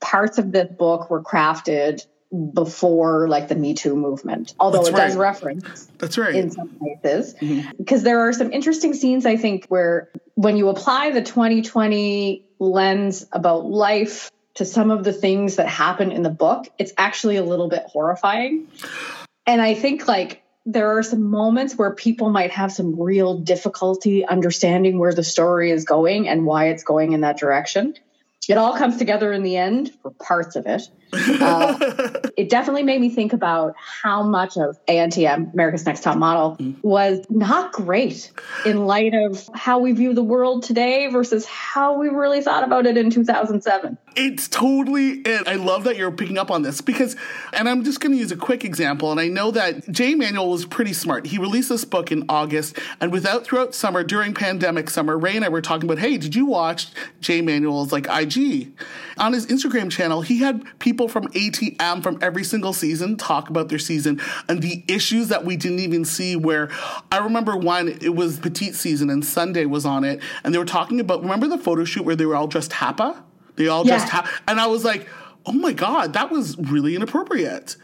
parts 0.00 0.38
of 0.38 0.52
this 0.52 0.68
book 0.70 1.10
were 1.10 1.22
crafted 1.22 2.04
before 2.54 3.28
like 3.28 3.48
the 3.48 3.56
Me 3.56 3.74
Too 3.74 3.96
movement, 3.96 4.54
although 4.60 4.78
That's 4.78 4.90
it 4.90 4.94
right. 4.94 5.06
does 5.08 5.16
reference 5.16 5.86
That's 5.98 6.16
right. 6.16 6.34
in 6.34 6.50
some 6.50 6.68
places. 6.68 7.34
Mm-hmm. 7.34 7.70
Because 7.76 8.02
there 8.02 8.20
are 8.20 8.32
some 8.32 8.52
interesting 8.52 8.94
scenes, 8.94 9.26
I 9.26 9.36
think, 9.36 9.66
where 9.66 10.10
when 10.34 10.56
you 10.56 10.68
apply 10.68 11.10
the 11.10 11.22
2020 11.22 12.46
lens 12.60 13.26
about 13.32 13.66
life 13.66 14.30
to 14.54 14.64
some 14.64 14.90
of 14.90 15.02
the 15.02 15.12
things 15.12 15.56
that 15.56 15.66
happen 15.66 16.12
in 16.12 16.22
the 16.22 16.30
book, 16.30 16.68
it's 16.78 16.92
actually 16.96 17.36
a 17.36 17.44
little 17.44 17.68
bit 17.68 17.84
horrifying. 17.86 18.68
And 19.50 19.60
I 19.60 19.74
think 19.74 20.06
like 20.06 20.44
there 20.64 20.96
are 20.96 21.02
some 21.02 21.24
moments 21.24 21.74
where 21.74 21.92
people 21.92 22.30
might 22.30 22.52
have 22.52 22.70
some 22.70 23.00
real 23.00 23.36
difficulty 23.36 24.24
understanding 24.24 25.00
where 25.00 25.12
the 25.12 25.24
story 25.24 25.72
is 25.72 25.84
going 25.84 26.28
and 26.28 26.46
why 26.46 26.68
it's 26.68 26.84
going 26.84 27.14
in 27.14 27.22
that 27.22 27.36
direction. 27.36 27.94
It 28.48 28.58
all 28.58 28.76
comes 28.76 28.96
together 28.96 29.32
in 29.32 29.42
the 29.42 29.56
end 29.56 29.90
for 30.02 30.12
parts 30.12 30.54
of 30.54 30.66
it. 30.66 30.82
Uh, 31.12 32.14
it 32.36 32.48
definitely 32.48 32.82
made 32.82 33.00
me 33.00 33.10
think 33.10 33.32
about 33.32 33.74
how 33.76 34.22
much 34.22 34.56
of 34.56 34.78
ANTM, 34.86 35.52
America's 35.52 35.84
Next 35.86 36.02
Top 36.02 36.16
Model, 36.16 36.56
was 36.82 37.24
not 37.28 37.72
great 37.72 38.30
in 38.64 38.86
light 38.86 39.14
of 39.14 39.48
how 39.54 39.78
we 39.78 39.92
view 39.92 40.14
the 40.14 40.22
world 40.22 40.62
today 40.62 41.08
versus 41.08 41.46
how 41.46 41.98
we 41.98 42.08
really 42.08 42.40
thought 42.40 42.64
about 42.64 42.86
it 42.86 42.96
in 42.96 43.10
2007. 43.10 43.98
It's 44.16 44.48
totally 44.48 45.20
it. 45.20 45.46
I 45.46 45.54
love 45.54 45.84
that 45.84 45.96
you're 45.96 46.10
picking 46.10 46.38
up 46.38 46.50
on 46.50 46.62
this 46.62 46.80
because, 46.80 47.16
and 47.52 47.68
I'm 47.68 47.84
just 47.84 48.00
going 48.00 48.12
to 48.12 48.18
use 48.18 48.32
a 48.32 48.36
quick 48.36 48.64
example. 48.64 49.10
And 49.10 49.20
I 49.20 49.28
know 49.28 49.50
that 49.52 49.88
Jay 49.90 50.14
Manuel 50.14 50.50
was 50.50 50.66
pretty 50.66 50.92
smart. 50.92 51.26
He 51.26 51.38
released 51.38 51.68
this 51.68 51.84
book 51.84 52.10
in 52.10 52.24
August, 52.28 52.78
and 53.00 53.12
without 53.12 53.44
throughout 53.44 53.74
summer, 53.74 54.02
during 54.02 54.34
pandemic 54.34 54.90
summer, 54.90 55.18
Raie 55.18 55.36
and 55.36 55.44
I 55.44 55.48
were 55.48 55.62
talking 55.62 55.88
about, 55.88 56.00
hey, 56.00 56.16
did 56.18 56.34
you 56.34 56.46
watch 56.46 56.88
Jay 57.20 57.40
Manuel's 57.40 57.92
like 57.92 58.06
IG? 58.08 58.72
On 59.18 59.32
his 59.32 59.46
Instagram 59.46 59.90
channel, 59.90 60.22
he 60.22 60.38
had 60.38 60.64
people 60.78 60.99
from 61.08 61.28
ANTM 61.28 62.02
from 62.02 62.18
every 62.22 62.44
single 62.44 62.72
season 62.72 63.16
talk 63.16 63.48
about 63.50 63.68
their 63.68 63.78
season 63.78 64.20
and 64.48 64.62
the 64.62 64.84
issues 64.88 65.28
that 65.28 65.44
we 65.44 65.56
didn't 65.56 65.80
even 65.80 66.04
see. 66.04 66.36
Where 66.36 66.70
I 67.10 67.18
remember 67.18 67.56
one, 67.56 67.88
it 67.88 68.14
was 68.14 68.38
Petite 68.38 68.74
season, 68.74 69.10
and 69.10 69.22
Sundai 69.22 69.66
was 69.66 69.84
on 69.86 70.04
it, 70.04 70.20
and 70.44 70.54
they 70.54 70.58
were 70.58 70.64
talking 70.64 71.00
about, 71.00 71.22
remember 71.22 71.48
the 71.48 71.58
photo 71.58 71.84
shoot 71.84 72.04
where 72.04 72.16
they 72.16 72.26
were 72.26 72.36
all 72.36 72.46
dressed 72.46 72.70
Hapa? 72.72 73.22
They 73.56 73.68
all 73.68 73.86
yeah. 73.86 73.98
just 73.98 74.08
have, 74.10 74.42
and 74.48 74.60
I 74.60 74.66
was 74.66 74.84
like, 74.84 75.08
oh 75.46 75.52
my 75.52 75.72
god, 75.72 76.12
that 76.14 76.30
was 76.30 76.56
really 76.58 76.96
inappropriate. 76.96 77.76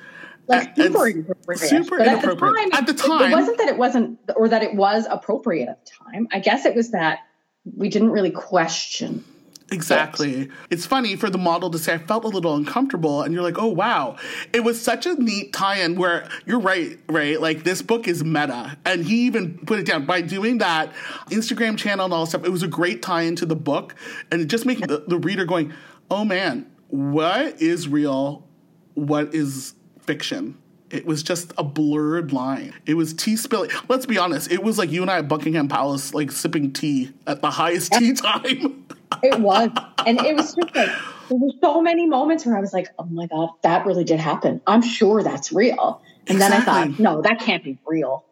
Like 0.48 0.76
super 0.76 1.08
inappropriate. 1.08 1.60
Super 1.60 1.98
but 1.98 2.06
inappropriate. 2.06 2.72
At 2.72 2.86
the, 2.86 2.94
time, 2.94 3.10
at 3.10 3.18
the 3.18 3.24
time, 3.24 3.32
it 3.32 3.34
wasn't 3.34 3.58
that 3.58 3.68
it 3.68 3.76
wasn't, 3.76 4.18
or 4.36 4.48
that 4.48 4.62
it 4.62 4.74
was 4.74 5.06
appropriate 5.10 5.68
at 5.68 5.84
the 5.84 5.90
time. 5.90 6.28
I 6.30 6.38
guess 6.38 6.64
it 6.64 6.74
was 6.74 6.92
that 6.92 7.20
we 7.76 7.88
didn't 7.88 8.10
really 8.10 8.30
question 8.30 9.24
Exactly. 9.72 10.42
It. 10.42 10.50
It's 10.70 10.86
funny 10.86 11.16
for 11.16 11.28
the 11.28 11.38
model 11.38 11.70
to 11.70 11.78
say, 11.78 11.94
I 11.94 11.98
felt 11.98 12.24
a 12.24 12.28
little 12.28 12.54
uncomfortable. 12.54 13.22
And 13.22 13.34
you're 13.34 13.42
like, 13.42 13.58
oh, 13.58 13.66
wow. 13.66 14.16
It 14.52 14.60
was 14.60 14.80
such 14.80 15.06
a 15.06 15.14
neat 15.14 15.52
tie 15.52 15.80
in 15.80 15.96
where 15.96 16.28
you're 16.44 16.60
right, 16.60 16.98
right? 17.08 17.40
Like, 17.40 17.64
this 17.64 17.82
book 17.82 18.06
is 18.06 18.22
meta. 18.22 18.78
And 18.84 19.04
he 19.04 19.22
even 19.26 19.58
put 19.58 19.80
it 19.80 19.86
down 19.86 20.06
by 20.06 20.20
doing 20.20 20.58
that 20.58 20.92
Instagram 21.30 21.76
channel 21.76 22.04
and 22.04 22.14
all 22.14 22.26
stuff. 22.26 22.44
It 22.44 22.50
was 22.50 22.62
a 22.62 22.68
great 22.68 23.02
tie 23.02 23.22
into 23.22 23.44
the 23.44 23.56
book. 23.56 23.96
And 24.30 24.40
it 24.40 24.46
just 24.46 24.66
making 24.66 24.86
the, 24.86 25.04
the 25.06 25.18
reader 25.18 25.44
going, 25.44 25.72
oh, 26.10 26.24
man, 26.24 26.70
what 26.88 27.60
is 27.60 27.88
real? 27.88 28.46
What 28.94 29.34
is 29.34 29.74
fiction? 30.00 30.58
It 30.88 31.04
was 31.04 31.24
just 31.24 31.52
a 31.58 31.64
blurred 31.64 32.32
line. 32.32 32.72
It 32.86 32.94
was 32.94 33.12
tea 33.12 33.36
spilling. 33.36 33.70
Let's 33.88 34.06
be 34.06 34.18
honest. 34.18 34.52
It 34.52 34.62
was 34.62 34.78
like 34.78 34.90
you 34.90 35.02
and 35.02 35.10
I 35.10 35.18
at 35.18 35.28
Buckingham 35.28 35.66
Palace, 35.66 36.14
like 36.14 36.30
sipping 36.30 36.72
tea 36.72 37.12
at 37.26 37.42
the 37.42 37.50
highest 37.50 37.92
tea 37.98 38.12
time. 38.12 38.85
It 39.26 39.40
was, 39.40 39.70
and 40.06 40.20
it 40.20 40.34
was 40.34 40.54
just 40.54 40.74
like 40.74 40.90
there 41.28 41.38
were 41.38 41.52
so 41.60 41.82
many 41.82 42.06
moments 42.06 42.46
where 42.46 42.56
I 42.56 42.60
was 42.60 42.72
like, 42.72 42.88
"Oh 42.98 43.04
my 43.04 43.26
god, 43.26 43.50
that 43.62 43.86
really 43.86 44.04
did 44.04 44.20
happen. 44.20 44.60
I'm 44.66 44.82
sure 44.82 45.22
that's 45.22 45.52
real." 45.52 46.02
And 46.28 46.36
exactly. 46.36 46.38
then 46.38 46.52
I 46.52 46.64
thought, 46.64 46.98
"No, 46.98 47.22
that 47.22 47.40
can't 47.40 47.62
be 47.62 47.78
real." 47.86 48.24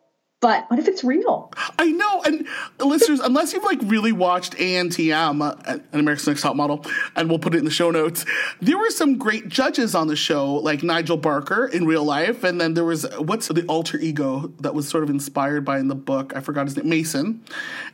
But 0.45 0.71
what 0.71 0.79
if 0.79 0.87
it's 0.89 1.03
real? 1.03 1.51
I 1.79 1.91
know, 1.91 2.21
and 2.23 2.47
listeners, 2.79 3.21
unless 3.21 3.55
you've 3.55 3.65
like 3.65 3.79
really 3.85 4.13
watched 4.13 4.53
ANTM, 4.57 5.41
uh, 5.41 5.79
an 5.93 6.01
America's 6.01 6.27
Next 6.27 6.43
Top 6.43 6.55
Model, 6.55 6.85
and 7.17 7.31
we'll 7.31 7.39
put 7.39 7.55
it 7.55 7.59
in 7.61 7.65
the 7.65 7.71
show 7.71 7.91
notes. 7.91 8.27
There 8.61 8.77
were 8.77 8.91
some 8.91 9.17
great 9.17 9.49
judges 9.49 9.95
on 9.95 10.07
the 10.07 10.17
show, 10.17 10.57
like 10.57 10.83
Nigel 10.83 11.17
Barker 11.17 11.65
in 11.65 11.87
real 11.87 12.05
life, 12.05 12.45
and 12.45 12.61
then 12.61 12.75
there 12.75 12.85
was 12.85 13.07
what's 13.17 13.49
the 13.49 13.65
alter 13.69 13.99
ego 13.99 14.53
that 14.61 14.75
was 14.75 14.87
sort 14.87 15.03
of 15.03 15.09
inspired 15.09 15.65
by 15.65 15.79
in 15.79 15.89
the 15.89 15.95
book. 15.95 16.37
I 16.37 16.41
forgot 16.41 16.67
his 16.67 16.77
name, 16.77 16.91
Mason, 16.91 17.43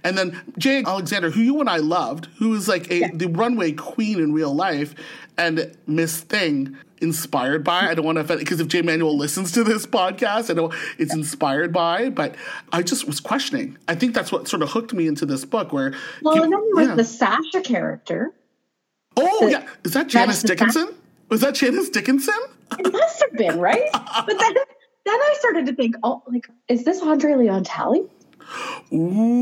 and 0.02 0.18
then 0.18 0.42
Jay 0.58 0.82
Alexander, 0.84 1.30
who 1.30 1.42
you 1.42 1.60
and 1.60 1.70
I 1.70 1.76
loved, 1.76 2.26
who 2.38 2.48
was 2.48 2.66
like 2.66 2.90
a 2.90 2.98
yeah. 2.98 3.10
the 3.14 3.28
runway 3.28 3.70
queen 3.70 4.18
in 4.18 4.32
real 4.32 4.52
life, 4.52 4.96
and 5.38 5.76
Miss 5.86 6.20
Thing 6.20 6.76
inspired 7.00 7.64
by. 7.64 7.88
I 7.88 7.94
don't 7.94 8.04
want 8.04 8.16
to 8.16 8.22
offend 8.22 8.40
because 8.40 8.60
if 8.60 8.68
Jay 8.68 8.82
Manuel 8.82 9.16
listens 9.16 9.52
to 9.52 9.64
this 9.64 9.86
podcast, 9.86 10.50
I 10.50 10.54
know 10.54 10.72
it's 10.98 11.14
inspired 11.14 11.72
by, 11.72 12.10
but 12.10 12.34
I 12.72 12.82
just 12.82 13.06
was 13.06 13.20
questioning. 13.20 13.78
I 13.88 13.94
think 13.94 14.14
that's 14.14 14.32
what 14.32 14.48
sort 14.48 14.62
of 14.62 14.70
hooked 14.70 14.92
me 14.92 15.06
into 15.06 15.26
this 15.26 15.44
book. 15.44 15.72
Where 15.72 15.94
well, 16.22 16.36
you, 16.36 16.42
and 16.42 16.52
then 16.52 16.60
there 16.74 16.86
was 16.88 16.96
the 16.96 17.04
Sasha 17.04 17.60
character. 17.62 18.32
Oh 19.16 19.46
the, 19.46 19.52
yeah, 19.52 19.66
is 19.84 19.92
that 19.92 20.08
Janice 20.08 20.42
Dickinson? 20.42 20.88
Sa- 20.88 20.94
was 21.28 21.40
that 21.42 21.54
Janice 21.54 21.88
Dickinson? 21.88 22.34
It 22.78 22.92
must 22.92 23.20
have 23.22 23.32
been 23.32 23.58
right. 23.58 23.88
but 23.92 24.26
then, 24.26 24.54
then 24.54 24.64
I 25.06 25.34
started 25.38 25.66
to 25.66 25.74
think, 25.74 25.96
oh, 26.02 26.22
like, 26.26 26.48
is 26.68 26.84
this 26.84 27.00
Andre 27.02 27.34
Leon 27.34 27.64
Talley? 27.64 28.02
Ooh, 28.92 29.40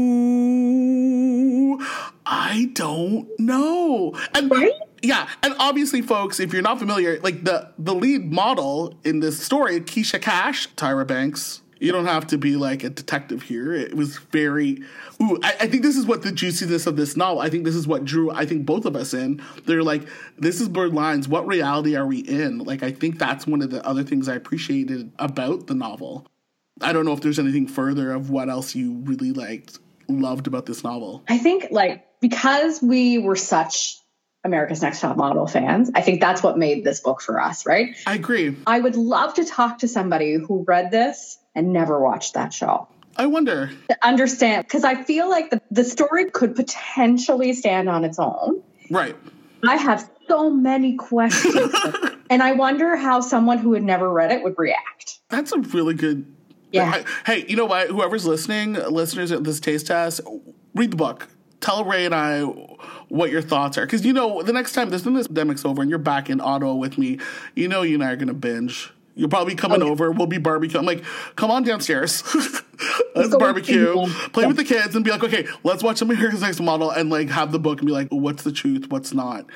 I 2.26 2.70
don't 2.74 3.28
know. 3.38 4.14
And 4.34 4.50
right? 4.50 4.72
Yeah, 5.02 5.28
and 5.42 5.54
obviously, 5.58 6.02
folks, 6.02 6.40
if 6.40 6.52
you're 6.52 6.62
not 6.62 6.78
familiar, 6.78 7.18
like 7.20 7.44
the 7.44 7.72
the 7.78 7.94
lead 7.94 8.30
model 8.30 8.98
in 9.04 9.20
this 9.20 9.42
story, 9.42 9.80
Keisha 9.80 10.20
Cash, 10.20 10.68
Tyra 10.74 11.06
Banks. 11.06 11.62
You 11.80 11.92
don't 11.92 12.06
have 12.06 12.26
to 12.28 12.38
be 12.38 12.56
like 12.56 12.82
a 12.82 12.90
detective 12.90 13.42
here. 13.42 13.72
It 13.72 13.94
was 13.94 14.16
very. 14.16 14.82
Ooh, 15.22 15.38
I, 15.44 15.54
I, 15.60 15.66
think 15.68 15.84
this 15.84 15.96
is 15.96 16.06
what 16.06 16.22
the 16.22 16.32
juiciness 16.32 16.88
of 16.88 16.96
this 16.96 17.16
novel. 17.16 17.40
I 17.40 17.50
think 17.50 17.64
this 17.64 17.76
is 17.76 17.86
what 17.86 18.04
drew. 18.04 18.32
I 18.32 18.46
think 18.46 18.66
both 18.66 18.84
of 18.84 18.96
us 18.96 19.14
in. 19.14 19.40
They're 19.64 19.84
like, 19.84 20.02
this 20.36 20.60
is 20.60 20.68
Blurred 20.68 20.92
Lines. 20.92 21.28
What 21.28 21.46
reality 21.46 21.94
are 21.94 22.04
we 22.04 22.18
in? 22.18 22.58
Like, 22.58 22.82
I 22.82 22.90
think 22.90 23.20
that's 23.20 23.46
one 23.46 23.62
of 23.62 23.70
the 23.70 23.86
other 23.86 24.02
things 24.02 24.28
I 24.28 24.34
appreciated 24.34 25.12
about 25.20 25.68
the 25.68 25.74
novel. 25.74 26.26
I 26.80 26.92
don't 26.92 27.04
know 27.04 27.12
if 27.12 27.20
there's 27.20 27.38
anything 27.38 27.68
further 27.68 28.12
of 28.12 28.30
what 28.30 28.48
else 28.48 28.74
you 28.74 28.94
really 29.04 29.30
liked, 29.30 29.78
loved 30.08 30.48
about 30.48 30.66
this 30.66 30.82
novel. 30.82 31.22
I 31.28 31.38
think 31.38 31.68
like 31.70 32.04
because 32.20 32.82
we 32.82 33.18
were 33.18 33.36
such 33.36 34.00
America's 34.44 34.82
Next 34.82 35.00
Top 35.00 35.16
Model 35.16 35.46
fans. 35.46 35.90
I 35.94 36.00
think 36.00 36.20
that's 36.20 36.42
what 36.42 36.56
made 36.56 36.84
this 36.84 37.00
book 37.00 37.20
for 37.20 37.40
us, 37.40 37.66
right? 37.66 37.96
I 38.06 38.14
agree. 38.14 38.56
I 38.66 38.80
would 38.80 38.96
love 38.96 39.34
to 39.34 39.44
talk 39.44 39.78
to 39.78 39.88
somebody 39.88 40.34
who 40.34 40.64
read 40.66 40.90
this 40.90 41.38
and 41.54 41.72
never 41.72 42.00
watched 42.00 42.34
that 42.34 42.52
show. 42.52 42.88
I 43.16 43.26
wonder. 43.26 43.70
To 43.88 44.06
understand, 44.06 44.64
because 44.64 44.84
I 44.84 45.02
feel 45.02 45.28
like 45.28 45.50
the, 45.50 45.60
the 45.70 45.84
story 45.84 46.30
could 46.30 46.54
potentially 46.54 47.52
stand 47.52 47.88
on 47.88 48.04
its 48.04 48.18
own. 48.18 48.62
Right. 48.90 49.16
I 49.66 49.76
have 49.76 50.08
so 50.28 50.50
many 50.50 50.94
questions. 50.94 51.74
and 52.30 52.42
I 52.42 52.52
wonder 52.52 52.94
how 52.94 53.20
someone 53.20 53.58
who 53.58 53.72
had 53.72 53.82
never 53.82 54.08
read 54.08 54.30
it 54.30 54.44
would 54.44 54.54
react. 54.56 55.18
That's 55.30 55.50
a 55.50 55.58
really 55.58 55.94
good. 55.94 56.32
Yeah. 56.70 57.02
Hey, 57.26 57.44
you 57.48 57.56
know 57.56 57.64
what? 57.64 57.88
Whoever's 57.88 58.24
listening, 58.24 58.74
listeners 58.74 59.32
at 59.32 59.42
this 59.42 59.58
taste 59.58 59.88
test, 59.88 60.20
read 60.74 60.92
the 60.92 60.96
book 60.96 61.28
tell 61.60 61.84
Raie 61.84 62.06
and 62.06 62.14
I 62.14 62.42
what 63.08 63.30
your 63.30 63.42
thoughts 63.42 63.78
are. 63.78 63.86
Because, 63.86 64.04
you 64.04 64.12
know, 64.12 64.42
the 64.42 64.52
next 64.52 64.72
time 64.72 64.90
this 64.90 65.02
pandemic's 65.02 65.64
over 65.64 65.82
and 65.82 65.90
you're 65.90 65.98
back 65.98 66.30
in 66.30 66.40
Ottawa 66.40 66.74
with 66.74 66.98
me, 66.98 67.18
you 67.54 67.68
know 67.68 67.82
you 67.82 67.94
and 67.94 68.04
I 68.04 68.12
are 68.12 68.16
going 68.16 68.28
to 68.28 68.34
binge. 68.34 68.92
You'll 69.14 69.28
probably 69.28 69.54
be 69.54 69.58
coming 69.58 69.82
oh, 69.82 69.86
okay. 69.86 69.90
over. 69.90 70.10
We'll 70.12 70.28
be 70.28 70.38
barbecue. 70.38 70.78
I'm 70.78 70.86
like, 70.86 71.02
come 71.34 71.50
on 71.50 71.64
downstairs. 71.64 72.22
let's 73.16 73.34
barbecue, 73.36 74.06
play 74.32 74.46
with 74.46 74.56
the 74.56 74.64
kids, 74.64 74.94
and 74.94 75.04
be 75.04 75.10
like, 75.10 75.24
okay, 75.24 75.48
let's 75.64 75.82
watch 75.82 75.96
some 75.98 76.08
America's 76.08 76.40
Next 76.40 76.60
Model 76.60 76.90
and 76.90 77.10
like 77.10 77.28
have 77.30 77.50
the 77.50 77.58
book 77.58 77.80
and 77.80 77.86
be 77.86 77.92
like, 77.92 78.08
what's 78.10 78.44
the 78.44 78.52
truth, 78.52 78.90
what's 78.90 79.12
not. 79.12 79.46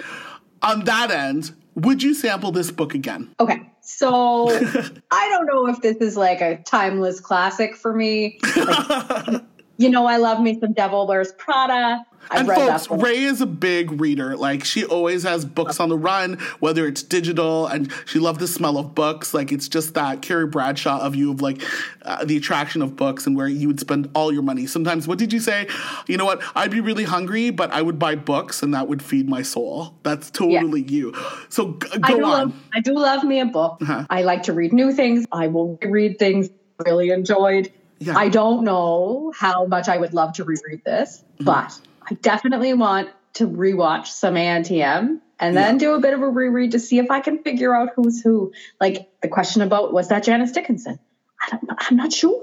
On 0.62 0.82
that 0.84 1.12
end, 1.12 1.52
would 1.76 2.02
you 2.02 2.12
sample 2.12 2.50
this 2.50 2.72
book 2.72 2.94
again? 2.94 3.32
Okay. 3.38 3.70
So 3.82 4.48
I 5.10 5.28
don't 5.28 5.46
know 5.46 5.68
if 5.68 5.80
this 5.80 5.96
is 5.98 6.16
like 6.16 6.40
a 6.40 6.56
timeless 6.58 7.20
classic 7.20 7.76
for 7.76 7.94
me. 7.94 8.40
Like, 8.56 9.42
you 9.76 9.90
know, 9.90 10.06
I 10.06 10.16
love 10.16 10.40
me 10.40 10.58
some 10.60 10.72
Devil 10.72 11.06
Wears 11.06 11.32
Prada. 11.32 12.04
I've 12.30 12.48
and 12.48 12.48
folks, 12.48 12.86
Raie 12.86 13.24
is 13.24 13.40
a 13.40 13.46
big 13.46 14.00
reader. 14.00 14.36
Like 14.36 14.64
she 14.64 14.84
always 14.84 15.24
has 15.24 15.44
books 15.44 15.80
on 15.80 15.88
the 15.88 15.98
run, 15.98 16.38
whether 16.60 16.86
it's 16.86 17.02
digital, 17.02 17.66
and 17.66 17.92
she 18.06 18.18
loved 18.18 18.40
the 18.40 18.46
smell 18.46 18.78
of 18.78 18.94
books. 18.94 19.34
Like 19.34 19.50
it's 19.50 19.68
just 19.68 19.94
that 19.94 20.22
Carrie 20.22 20.46
Bradshaw 20.46 21.00
of 21.00 21.14
you 21.14 21.32
of 21.32 21.42
like 21.42 21.62
uh, 22.02 22.24
the 22.24 22.36
attraction 22.36 22.80
of 22.80 22.96
books 22.96 23.26
and 23.26 23.36
where 23.36 23.48
you 23.48 23.66
would 23.66 23.80
spend 23.80 24.08
all 24.14 24.32
your 24.32 24.42
money. 24.42 24.66
Sometimes, 24.66 25.08
what 25.08 25.18
did 25.18 25.32
you 25.32 25.40
say? 25.40 25.66
You 26.06 26.16
know 26.16 26.24
what? 26.24 26.42
I'd 26.54 26.70
be 26.70 26.80
really 26.80 27.04
hungry, 27.04 27.50
but 27.50 27.72
I 27.72 27.82
would 27.82 27.98
buy 27.98 28.14
books, 28.14 28.62
and 28.62 28.72
that 28.72 28.88
would 28.88 29.02
feed 29.02 29.28
my 29.28 29.42
soul. 29.42 29.94
That's 30.04 30.30
totally 30.30 30.82
yeah. 30.82 30.90
you. 30.90 31.14
So 31.48 31.72
g- 31.72 31.98
go 31.98 31.98
I 32.02 32.12
on. 32.12 32.20
Love, 32.20 32.54
I 32.72 32.80
do 32.80 32.94
love 32.94 33.24
me 33.24 33.40
a 33.40 33.46
book. 33.46 33.78
Uh-huh. 33.82 34.06
I 34.08 34.22
like 34.22 34.44
to 34.44 34.52
read 34.52 34.72
new 34.72 34.92
things. 34.92 35.26
I 35.32 35.48
will 35.48 35.78
read 35.82 36.18
things 36.18 36.50
really 36.86 37.10
enjoyed. 37.10 37.72
Yeah. 38.02 38.16
I 38.16 38.28
don't 38.28 38.64
know 38.64 39.32
how 39.36 39.66
much 39.66 39.88
I 39.88 39.96
would 39.96 40.14
love 40.14 40.34
to 40.34 40.44
reread 40.44 40.84
this, 40.84 41.22
mm-hmm. 41.34 41.44
but 41.44 41.78
I 42.10 42.14
definitely 42.14 42.74
want 42.74 43.10
to 43.34 43.48
rewatch 43.48 44.08
some 44.08 44.34
ANTM 44.34 45.20
and 45.38 45.56
then 45.56 45.74
yeah. 45.74 45.78
do 45.78 45.94
a 45.94 46.00
bit 46.00 46.14
of 46.14 46.20
a 46.20 46.28
reread 46.28 46.72
to 46.72 46.78
see 46.78 46.98
if 46.98 47.10
I 47.10 47.20
can 47.20 47.42
figure 47.42 47.74
out 47.74 47.90
who's 47.96 48.20
who. 48.20 48.52
Like 48.80 49.10
the 49.22 49.28
question 49.28 49.62
about 49.62 49.92
was 49.92 50.08
that 50.08 50.24
Janice 50.24 50.52
Dickinson? 50.52 50.98
I 51.40 51.50
don't, 51.50 51.70
I'm 51.78 51.96
not 51.96 52.12
sure. 52.12 52.42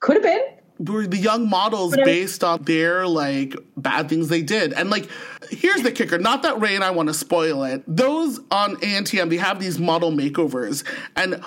Could 0.00 0.16
have 0.16 0.22
been 0.22 0.42
were 0.80 1.06
the 1.06 1.16
young 1.16 1.48
models 1.48 1.94
based 1.94 2.42
on 2.42 2.62
their 2.62 3.06
like 3.06 3.54
bad 3.76 4.08
things 4.08 4.28
they 4.28 4.42
did. 4.42 4.72
And 4.72 4.88
like, 4.90 5.08
here's 5.50 5.82
the 5.82 5.92
kicker: 5.92 6.18
not 6.18 6.42
that 6.42 6.56
Raie 6.56 6.74
and 6.74 6.82
I 6.82 6.90
want 6.90 7.08
to 7.08 7.14
spoil 7.14 7.64
it. 7.64 7.82
Those 7.86 8.40
on 8.50 8.76
ANTM 8.76 9.30
they 9.30 9.36
have 9.36 9.60
these 9.60 9.78
model 9.78 10.10
makeovers, 10.10 10.84
and 11.16 11.42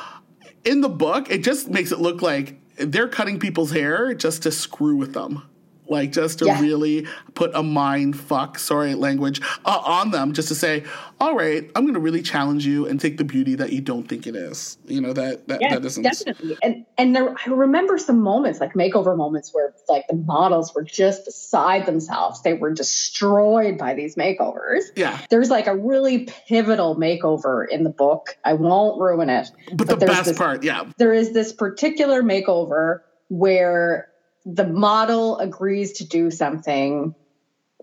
in 0.64 0.82
the 0.82 0.90
book, 0.90 1.30
it 1.30 1.44
just 1.44 1.70
makes 1.70 1.92
it 1.92 2.00
look 2.00 2.22
like 2.22 2.60
they're 2.78 3.08
cutting 3.08 3.40
people's 3.40 3.72
hair 3.72 4.14
just 4.14 4.44
to 4.44 4.52
screw 4.52 4.96
with 4.96 5.14
them 5.14 5.44
like 5.88 6.12
just 6.12 6.40
to 6.40 6.46
yeah. 6.46 6.60
really 6.62 7.08
put 7.34 7.52
a 7.54 7.64
mind 7.64 8.18
fuck 8.18 8.58
sorry 8.58 8.96
language 8.96 9.42
uh, 9.66 9.82
on 9.86 10.12
them 10.12 10.34
just 10.34 10.48
to 10.48 10.56
say 10.56 10.84
all 11.20 11.36
right 11.36 11.70
i'm 11.76 11.84
going 11.84 11.94
to 11.94 12.00
really 12.00 12.22
challenge 12.22 12.66
you 12.66 12.88
and 12.88 13.00
take 13.00 13.18
the 13.18 13.24
beauty 13.24 13.56
that 13.56 13.74
you 13.74 13.82
don't 13.82 14.08
think 14.08 14.28
it 14.28 14.36
is. 14.36 14.78
You 14.86 15.02
know 15.02 15.14
that 15.14 15.48
that, 15.48 15.62
yeah, 15.62 15.76
that 15.76 15.86
isn't 15.86 16.04
definitely. 16.04 16.58
And 16.64 16.86
and 16.98 17.16
there, 17.16 17.36
i 17.46 17.50
remember 17.50 17.98
some 17.98 18.20
moments 18.22 18.60
like 18.60 18.74
makeover 18.74 19.16
moments 19.16 19.54
where 19.54 19.74
like 19.90 20.06
the 20.08 20.16
models 20.16 20.74
were 20.74 20.84
just 20.84 21.26
beside 21.26 21.86
themselves. 21.86 22.42
They 22.42 22.54
were 22.54 22.74
destroyed 22.74 23.78
by 23.78 23.94
these 23.94 24.16
makeovers. 24.16 24.84
Yeah. 24.96 25.20
There's 25.30 25.50
like 25.50 25.68
a 25.68 25.76
really 25.76 26.28
pivotal 26.48 26.96
makeover 26.96 27.68
in 27.70 27.84
the 27.84 27.90
book. 27.90 28.38
I 28.44 28.54
won't 28.54 29.00
ruin 29.00 29.30
it 29.30 29.52
but, 29.74 29.88
but 29.88 30.00
the 30.00 30.06
best 30.06 30.26
this, 30.26 30.38
part 30.38 30.64
yeah. 30.64 30.86
there 30.98 31.14
is 31.14 31.34
this 31.34 31.52
particular 31.54 32.22
makeover 32.24 33.02
where 33.30 34.08
the 34.46 34.66
model 34.68 35.38
agrees 35.38 35.94
to 35.94 36.08
do 36.08 36.32
something 36.32 37.16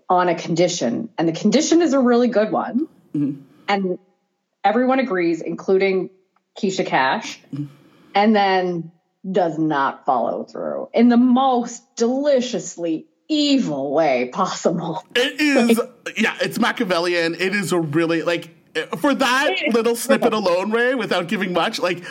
on 0.09 0.29
a 0.29 0.35
condition, 0.35 1.09
and 1.17 1.27
the 1.27 1.33
condition 1.33 1.81
is 1.81 1.93
a 1.93 1.99
really 1.99 2.27
good 2.27 2.51
one, 2.51 2.87
mm-hmm. 3.15 3.41
and 3.67 3.97
everyone 4.63 4.99
agrees, 4.99 5.41
including 5.41 6.09
Keisha 6.59 6.85
Cash, 6.85 7.41
mm-hmm. 7.53 7.65
and 8.13 8.35
then 8.35 8.91
does 9.29 9.57
not 9.57 10.05
follow 10.05 10.43
through 10.43 10.89
in 10.93 11.09
the 11.09 11.17
most 11.17 11.95
deliciously 11.95 13.07
evil 13.27 13.93
way 13.93 14.29
possible. 14.33 15.03
It 15.15 15.39
is, 15.39 15.77
like, 15.77 16.17
yeah, 16.17 16.35
it's 16.41 16.59
Machiavellian. 16.59 17.35
It 17.35 17.55
is 17.55 17.71
a 17.71 17.79
really 17.79 18.23
like 18.23 18.49
for 18.97 19.15
that 19.15 19.55
little 19.71 19.95
snippet 19.95 20.33
alone, 20.33 20.71
Raie, 20.71 20.97
without 20.97 21.27
giving 21.27 21.53
much, 21.53 21.79
like 21.79 22.03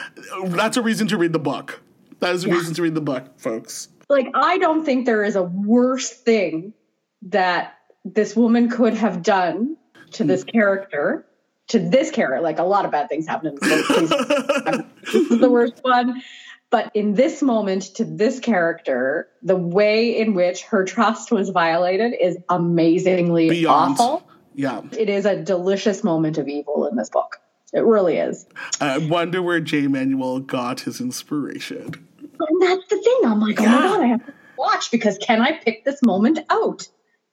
that's 0.47 0.77
a 0.77 0.83
reason 0.83 1.07
to 1.09 1.19
read 1.19 1.33
the 1.33 1.39
book. 1.39 1.83
That 2.21 2.35
is 2.35 2.45
a 2.45 2.49
yeah. 2.49 2.55
reason 2.55 2.75
to 2.75 2.83
read 2.83 2.95
the 2.95 3.01
book, 3.01 3.39
folks 3.39 3.89
like 4.11 4.29
I 4.35 4.59
don't 4.59 4.85
think 4.85 5.07
there 5.07 5.25
is 5.25 5.37
a 5.37 5.43
worse 5.43 6.11
thing 6.11 6.75
that 7.23 7.75
this 8.05 8.35
woman 8.35 8.69
could 8.69 8.95
have 8.95 9.23
done 9.23 9.77
to 10.13 10.25
this 10.25 10.45
character, 10.45 11.27
to 11.69 11.79
this 11.79 12.11
character. 12.11 12.43
Like 12.43 12.59
a 12.59 12.65
lot 12.65 12.85
of 12.85 12.91
bad 12.91 13.09
things 13.09 13.27
happen 13.27 13.49
in 13.49 13.55
this 13.61 13.89
book. 13.89 14.87
this 15.05 15.15
is 15.15 15.41
the 15.41 15.51
worst 15.51 15.79
one. 15.83 16.23
But 16.71 16.93
in 16.95 17.15
this 17.15 17.43
moment, 17.43 17.83
to 17.97 18.05
this 18.05 18.39
character, 18.39 19.29
the 19.43 19.57
way 19.57 20.17
in 20.17 20.35
which 20.35 20.63
her 20.65 20.85
trust 20.85 21.33
was 21.33 21.51
violated 21.51 22.15
is 22.21 22.39
amazingly 22.49 23.51
Beyond. 23.51 23.95
awful. 23.95 24.29
Yeah. 24.55 24.83
It 24.97 25.09
is 25.09 25.27
a 25.27 25.43
delicious 25.43 26.05
moment 26.05 26.39
of 26.39 26.47
evil 26.47 26.87
in 26.87 26.97
this 26.97 27.11
book. 27.11 27.41
It 27.73 27.85
really 27.85 28.17
is. 28.17 28.47
I 28.81 28.99
wonder 28.99 29.43
where 29.43 29.61
Jay 29.61 29.87
Manuel 29.87 30.41
got 30.41 30.81
his 30.81 31.01
inspiration. 31.01 32.07
And 32.49 32.63
that's 32.63 32.89
the 32.89 32.97
thing. 32.97 33.21
I'm 33.25 33.41
like, 33.41 33.61
oh 33.61 33.65
my 33.65 33.71
God, 33.71 34.01
I 34.01 34.07
have 34.07 34.27
to 34.27 34.33
watch 34.57 34.91
because 34.91 35.19
can 35.19 35.41
I 35.41 35.53
pick 35.53 35.85
this 35.85 36.01
moment 36.03 36.39
out? 36.51 36.89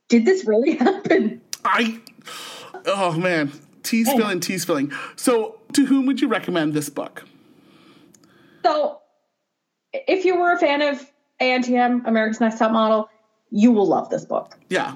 Did 0.09 0.25
this 0.25 0.45
really 0.45 0.75
happen? 0.77 1.41
I, 1.65 1.99
oh 2.85 3.13
man, 3.13 3.51
tea 3.83 4.03
spilling, 4.03 4.39
tea 4.39 4.57
spilling. 4.57 4.91
So, 5.15 5.59
to 5.73 5.85
whom 5.85 6.05
would 6.05 6.21
you 6.21 6.27
recommend 6.27 6.73
this 6.73 6.89
book? 6.89 7.25
So, 8.63 8.99
if 9.93 10.25
you 10.25 10.37
were 10.37 10.53
a 10.53 10.59
fan 10.59 10.81
of 10.81 11.05
ANTM, 11.41 12.07
America's 12.07 12.39
Next 12.39 12.59
Top 12.59 12.71
Model, 12.71 13.09
you 13.49 13.71
will 13.71 13.87
love 13.87 14.09
this 14.09 14.25
book. 14.25 14.57
Yeah, 14.69 14.95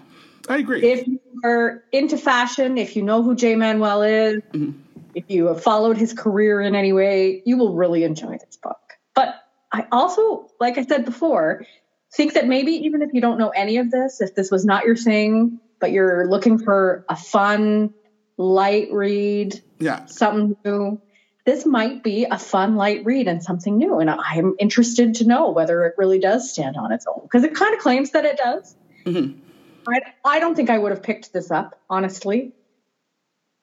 I 0.50 0.58
agree. 0.58 0.84
If 0.84 1.08
you 1.08 1.20
are 1.44 1.84
into 1.92 2.18
fashion, 2.18 2.78
if 2.78 2.96
you 2.96 3.02
know 3.02 3.24
who 3.24 3.36
Jay 3.36 3.56
Manuel 3.56 4.02
is, 4.02 4.42
mm-hmm. 4.54 4.72
if 5.16 5.26
you 5.28 5.48
have 5.48 5.62
followed 5.62 5.98
his 5.98 6.14
career 6.14 6.62
in 6.62 6.76
any 6.76 6.94
way, 6.94 7.42
you 7.46 7.58
will 7.58 7.74
really 7.74 8.04
enjoy 8.04 8.38
this 8.38 8.58
book. 8.58 8.80
But 9.14 9.41
I 9.72 9.88
also, 9.92 10.50
like 10.60 10.78
I 10.78 10.86
said 10.86 11.06
before, 11.06 11.66
think 12.14 12.34
that 12.34 12.48
maybe 12.48 12.72
even 12.72 13.02
if 13.02 13.14
you 13.14 13.22
don't 13.22 13.38
know 13.38 13.50
any 13.50 13.78
of 13.78 13.90
this, 13.90 14.22
if 14.22 14.36
this 14.36 14.52
was 14.52 14.66
not 14.66 14.86
your 14.86 14.96
thing, 14.96 15.60
but 15.80 15.92
you're 15.92 16.28
looking 16.28 16.60
for 16.60 17.06
a 17.10 17.16
fun, 17.16 17.94
light 18.38 18.90
read, 18.92 19.62
yeah, 19.80 20.06
something 20.06 20.56
new, 20.66 21.02
this 21.46 21.66
might 21.66 22.04
be 22.04 22.26
a 22.26 22.38
fun, 22.38 22.76
light 22.76 23.04
read 23.06 23.28
and 23.28 23.42
something 23.42 23.78
new. 23.78 24.00
And 24.00 24.10
I'm 24.10 24.56
interested 24.60 25.16
to 25.16 25.28
know 25.28 25.52
whether 25.52 25.86
it 25.86 25.96
really 25.98 26.20
does 26.20 26.52
stand 26.52 26.76
on 26.78 26.92
its 26.92 27.06
own 27.08 27.22
because 27.24 27.44
it 27.44 27.56
kind 27.56 27.74
of 27.74 27.80
claims 27.80 28.12
that 28.12 28.26
it 28.26 28.38
does. 28.38 28.76
Mm-hmm. 29.06 29.40
I, 29.88 30.02
I 30.24 30.40
don't 30.40 30.56
think 30.56 30.70
I 30.70 30.78
would 30.78 30.92
have 30.92 31.02
picked 31.02 31.34
this 31.34 31.50
up, 31.50 31.80
honestly, 31.90 32.54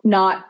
not 0.02 0.47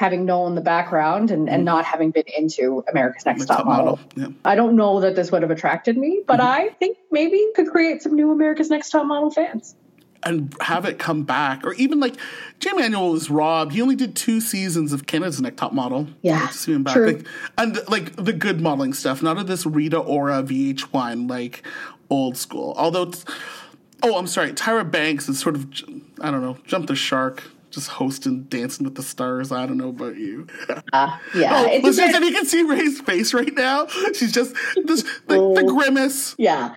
having 0.00 0.24
known 0.24 0.54
the 0.54 0.62
background 0.62 1.30
and, 1.30 1.46
and 1.46 1.58
mm-hmm. 1.58 1.64
not 1.66 1.84
having 1.84 2.10
been 2.10 2.24
into 2.34 2.82
America's 2.90 3.26
Next 3.26 3.44
Top, 3.44 3.66
Model. 3.66 3.84
model. 3.84 4.00
Yeah. 4.16 4.28
I 4.46 4.54
don't 4.54 4.74
know 4.74 4.98
that 5.00 5.14
this 5.14 5.30
would 5.30 5.42
have 5.42 5.50
attracted 5.50 5.98
me, 5.98 6.22
but 6.26 6.40
mm-hmm. 6.40 6.48
I 6.48 6.68
think 6.78 6.96
maybe 7.10 7.46
could 7.54 7.68
create 7.68 8.02
some 8.02 8.16
new 8.16 8.32
America's 8.32 8.70
Next 8.70 8.88
Top 8.88 9.04
Model 9.04 9.30
fans 9.30 9.76
and 10.22 10.54
have 10.62 10.86
it 10.86 10.98
come 10.98 11.24
back, 11.24 11.66
or 11.66 11.74
even 11.74 12.00
like 12.00 12.14
Jay 12.60 12.72
Manuel 12.72 13.12
was 13.12 13.28
Rob. 13.28 13.72
He 13.72 13.82
only 13.82 13.94
did 13.94 14.16
two 14.16 14.40
seasons 14.40 14.94
of 14.94 15.06
Canada's 15.06 15.38
Next 15.38 15.58
Top 15.58 15.74
Model. 15.74 16.08
Yeah, 16.22 16.48
to 16.48 16.72
him 16.72 16.82
back, 16.82 16.94
true. 16.94 17.06
Like, 17.06 17.26
and 17.58 17.78
like 17.88 18.16
the 18.16 18.32
good 18.32 18.62
modeling 18.62 18.94
stuff. 18.94 19.22
None 19.22 19.36
of 19.36 19.48
this 19.48 19.66
Rita 19.66 19.98
Ora 19.98 20.42
VH1 20.42 21.28
like 21.28 21.62
old 22.08 22.38
school. 22.38 22.72
Although, 22.78 23.12
oh, 24.02 24.18
I'm 24.18 24.26
sorry, 24.26 24.52
Tyra 24.52 24.90
Banks 24.90 25.28
is 25.28 25.38
sort 25.38 25.56
of 25.56 25.66
I 26.22 26.30
don't 26.30 26.40
know, 26.40 26.56
jumped 26.66 26.88
the 26.88 26.96
shark. 26.96 27.44
Just 27.70 27.88
hosting 27.88 28.44
Dancing 28.44 28.84
with 28.84 28.96
the 28.96 29.02
Stars. 29.02 29.52
I 29.52 29.66
don't 29.66 29.76
know 29.76 29.90
about 29.90 30.16
you. 30.16 30.46
Uh, 30.92 31.16
yeah. 31.34 31.50
Oh, 31.60 31.66
and 31.66 32.24
you 32.24 32.32
can 32.32 32.46
see 32.46 32.62
Raie's 32.62 33.00
face 33.00 33.32
right 33.32 33.54
now. 33.54 33.86
She's 34.14 34.32
just 34.32 34.54
this, 34.84 35.02
the, 35.26 35.54
the 35.54 35.64
grimace. 35.66 36.34
Yeah. 36.38 36.74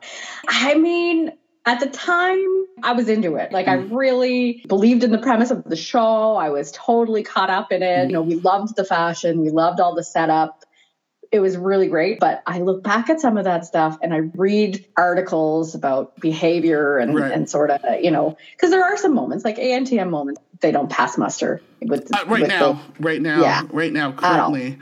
I 0.48 0.76
mean, 0.76 1.32
at 1.66 1.80
the 1.80 1.90
time, 1.90 2.66
I 2.84 2.92
was 2.92 3.08
into 3.08 3.36
it. 3.36 3.52
Like, 3.52 3.68
I 3.68 3.78
mm. 3.78 3.90
really 3.92 4.64
believed 4.68 5.04
in 5.04 5.12
the 5.12 5.18
premise 5.18 5.52
of 5.52 5.64
the 5.64 5.76
show. 5.76 6.36
I 6.36 6.50
was 6.50 6.72
totally 6.74 7.24
caught 7.24 7.50
up 7.50 7.72
in 7.72 7.82
it. 7.82 8.08
You 8.08 8.14
know, 8.14 8.22
we 8.22 8.36
loved 8.36 8.76
the 8.76 8.84
fashion, 8.84 9.42
we 9.42 9.50
loved 9.50 9.80
all 9.80 9.96
the 9.96 10.04
setup. 10.04 10.63
It 11.34 11.40
was 11.40 11.58
really 11.58 11.88
great. 11.88 12.20
But 12.20 12.44
I 12.46 12.60
look 12.60 12.84
back 12.84 13.10
at 13.10 13.20
some 13.20 13.38
of 13.38 13.46
that 13.46 13.66
stuff 13.66 13.98
and 14.04 14.14
I 14.14 14.18
read 14.18 14.86
articles 14.96 15.74
about 15.74 16.16
behavior 16.20 17.00
and, 17.00 17.16
right. 17.16 17.32
and 17.32 17.50
sort 17.50 17.72
of, 17.72 17.82
you 18.02 18.12
know, 18.12 18.38
because 18.56 18.70
there 18.70 18.84
are 18.84 18.96
some 18.98 19.16
moments, 19.16 19.44
like 19.44 19.58
ANTM 19.58 20.12
moments, 20.12 20.40
they 20.60 20.72
don't 20.72 20.92
pass 20.92 21.18
muster 21.18 21.60
with, 21.82 22.14
uh, 22.16 22.24
right 22.28 22.42
with 22.42 22.50
now, 22.50 22.74
the, 22.74 23.04
right 23.04 23.22
now, 23.22 23.42
yeah, 23.42 23.64
right 23.72 23.92
now, 23.92 24.12
currently. 24.12 24.78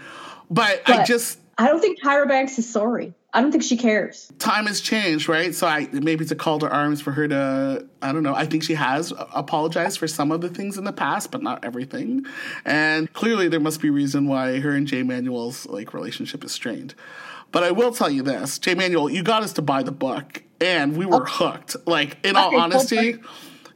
But, 0.49 0.83
but 0.85 0.99
I 0.99 1.05
just. 1.05 1.39
I 1.57 1.67
don't 1.67 1.79
think 1.79 2.03
Tyra 2.03 2.27
Banks 2.27 2.59
is 2.59 2.69
sorry. 2.69 3.13
I 3.33 3.41
don't 3.41 3.51
think 3.51 3.63
she 3.63 3.77
cares. 3.77 4.31
Time 4.39 4.67
has 4.67 4.81
changed, 4.81 5.29
right? 5.29 5.55
So 5.55 5.65
I 5.65 5.87
maybe 5.91 6.23
it's 6.23 6.31
a 6.31 6.35
call 6.35 6.59
to 6.59 6.69
arms 6.69 6.99
for 6.99 7.11
her 7.11 7.27
to 7.29 7.85
I 8.01 8.11
don't 8.11 8.23
know. 8.23 8.35
I 8.35 8.45
think 8.45 8.63
she 8.63 8.73
has 8.73 9.13
apologized 9.33 9.99
for 9.99 10.07
some 10.07 10.31
of 10.31 10.41
the 10.41 10.49
things 10.49 10.77
in 10.77 10.83
the 10.83 10.91
past, 10.91 11.31
but 11.31 11.41
not 11.41 11.63
everything. 11.63 12.25
And 12.65 13.11
clearly 13.13 13.47
there 13.47 13.61
must 13.61 13.81
be 13.81 13.89
reason 13.89 14.27
why 14.27 14.59
her 14.59 14.71
and 14.71 14.85
Jay 14.85 15.03
Manuel's 15.03 15.65
like 15.67 15.93
relationship 15.93 16.43
is 16.43 16.51
strained. 16.51 16.93
But 17.53 17.63
I 17.63 17.71
will 17.71 17.93
tell 17.93 18.09
you 18.09 18.21
this, 18.21 18.59
Jay 18.59 18.75
Manuel, 18.75 19.09
you 19.09 19.23
got 19.23 19.43
us 19.43 19.53
to 19.53 19.61
buy 19.61 19.83
the 19.83 19.91
book 19.91 20.43
and 20.59 20.97
we 20.97 21.05
were 21.05 21.23
okay. 21.23 21.31
hooked. 21.33 21.75
Like 21.87 22.17
in 22.25 22.35
all 22.35 22.57
honesty, 22.57 23.17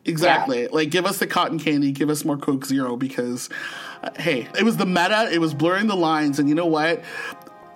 exactly. 0.04 0.64
Yeah. 0.64 0.70
Like 0.72 0.90
give 0.90 1.06
us 1.06 1.20
the 1.20 1.28
cotton 1.28 1.60
candy, 1.60 1.94
give 1.94 2.10
us 2.10 2.26
more 2.26 2.38
Coke 2.38 2.66
Zero 2.66 2.98
because 2.98 3.50
uh, 4.04 4.10
hey, 4.20 4.50
it 4.58 4.64
was 4.64 4.76
the 4.76 4.86
meta, 4.86 5.30
it 5.32 5.40
was 5.40 5.54
blurring 5.54 5.88
the 5.88 5.96
lines 5.96 6.40
and 6.40 6.50
you 6.50 6.56
know 6.56 6.68
what? 6.68 7.02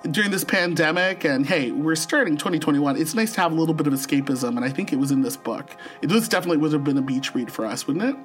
During 0.03 0.31
this 0.31 0.45
pandemic 0.45 1.25
and 1.25 1.45
hey 1.45 1.71
we're 1.71 1.93
starting 1.93 2.37
2021 2.37 2.95
it's 2.95 3.13
nice 3.15 3.33
to 3.33 3.41
have 3.41 3.51
a 3.51 3.55
little 3.55 3.73
bit 3.73 3.85
of 3.85 3.91
escapism 3.91 4.55
and 4.55 4.63
i 4.63 4.69
think 4.69 4.93
it 4.93 4.95
was 4.95 5.11
in 5.11 5.19
this 5.19 5.35
book 5.35 5.75
it 6.01 6.09
was 6.09 6.29
definitely 6.29 6.55
would 6.55 6.71
have 6.71 6.85
been 6.85 6.97
a 6.97 7.01
beach 7.01 7.35
read 7.35 7.51
for 7.51 7.65
us 7.65 7.85
wouldn't 7.85 8.05
it 8.05 8.15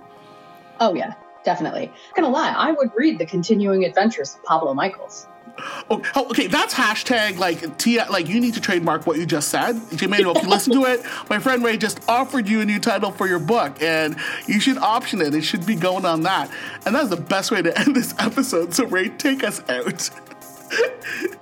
oh 0.78 0.94
yeah 0.94 1.14
definitely 1.44 1.88
I'm 1.88 2.22
gonna 2.22 2.32
lie 2.32 2.54
i 2.56 2.70
would 2.70 2.92
read 2.96 3.18
the 3.18 3.26
continuing 3.26 3.84
adventures 3.84 4.36
of 4.36 4.44
pablo 4.44 4.72
michaels 4.72 5.26
Oh, 5.90 6.02
oh, 6.16 6.26
okay, 6.30 6.46
that's 6.46 6.74
hashtag 6.74 7.38
like 7.38 7.78
Tia. 7.78 8.06
Like 8.10 8.28
you 8.28 8.40
need 8.40 8.54
to 8.54 8.60
trademark 8.60 9.06
what 9.06 9.18
you 9.18 9.26
just 9.26 9.48
said, 9.48 9.80
Jay 9.94 10.06
Manuel. 10.06 10.36
If 10.36 10.42
you 10.42 10.48
listen 10.48 10.72
to 10.72 10.84
it, 10.86 11.04
my 11.30 11.38
friend 11.38 11.62
Raie 11.62 11.78
just 11.78 12.08
offered 12.08 12.48
you 12.48 12.60
a 12.60 12.64
new 12.64 12.80
title 12.80 13.12
for 13.12 13.28
your 13.28 13.38
book, 13.38 13.80
and 13.80 14.16
you 14.46 14.58
should 14.58 14.78
option 14.78 15.20
it. 15.20 15.34
It 15.34 15.42
should 15.42 15.64
be 15.64 15.76
going 15.76 16.04
on 16.04 16.22
that, 16.22 16.50
and 16.86 16.94
that's 16.94 17.08
the 17.08 17.16
best 17.16 17.52
way 17.52 17.62
to 17.62 17.78
end 17.78 17.94
this 17.94 18.14
episode. 18.18 18.74
So 18.74 18.86
Raie, 18.86 19.16
take 19.16 19.44
us 19.44 19.62
out. 19.68 20.10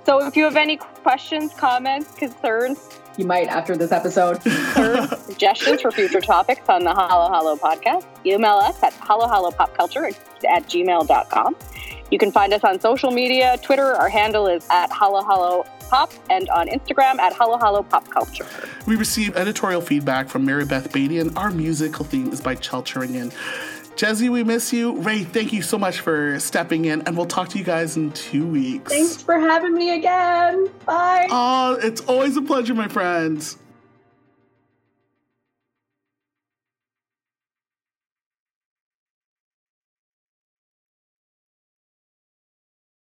So 0.05 0.25
if 0.25 0.35
you 0.35 0.43
have 0.43 0.57
any 0.57 0.77
questions, 0.77 1.53
comments, 1.53 2.13
concerns, 2.15 2.89
you 3.17 3.25
might 3.25 3.47
after 3.47 3.77
this 3.77 3.91
episode. 3.91 4.41
suggestions 5.25 5.81
for 5.81 5.91
future 5.91 6.21
topics 6.21 6.67
on 6.67 6.83
the 6.83 6.93
Halo 6.93 7.31
Halo 7.31 7.55
podcast, 7.55 8.05
email 8.25 8.55
us 8.55 8.81
at 8.83 8.93
halohalopopculture 8.93 10.15
at 10.49 10.63
gmail.com. 10.67 11.55
You 12.11 12.17
can 12.17 12.31
find 12.31 12.53
us 12.53 12.63
on 12.63 12.79
social 12.79 13.11
media. 13.11 13.57
Twitter, 13.61 13.93
our 13.95 14.09
handle 14.09 14.47
is 14.47 14.65
at 14.69 14.91
Halo 14.91 15.65
Pop, 15.89 16.11
and 16.29 16.49
on 16.49 16.67
Instagram 16.67 17.19
at 17.19 17.33
Halo 17.33 17.57
Halo 17.57 17.83
Pop 17.83 18.09
Culture. 18.09 18.47
We 18.87 18.95
receive 18.95 19.35
editorial 19.35 19.81
feedback 19.81 20.27
from 20.27 20.45
Mary 20.45 20.65
Beth 20.65 20.91
Beatty, 20.91 21.19
and 21.19 21.37
our 21.37 21.51
musical 21.51 22.05
theme 22.05 22.31
is 22.31 22.41
by 22.41 22.55
Chel 22.55 22.83
Turingen. 22.83 23.33
Jezzie, 23.95 24.29
we 24.29 24.43
miss 24.43 24.73
you. 24.73 24.93
Raie, 24.93 25.23
thank 25.23 25.53
you 25.53 25.61
so 25.61 25.77
much 25.77 25.99
for 25.99 26.39
stepping 26.39 26.85
in, 26.85 27.01
and 27.01 27.15
we'll 27.15 27.25
talk 27.25 27.49
to 27.49 27.57
you 27.59 27.63
guys 27.63 27.95
in 27.95 28.11
two 28.11 28.45
weeks. 28.45 28.91
Thanks 28.91 29.21
for 29.21 29.39
having 29.39 29.73
me 29.73 29.95
again. 29.95 30.69
Bye. 30.85 31.27
Oh, 31.29 31.77
it's 31.81 32.01
always 32.01 32.35
a 32.35 32.41
pleasure, 32.41 32.73
my 32.73 32.87
friends. 32.87 33.57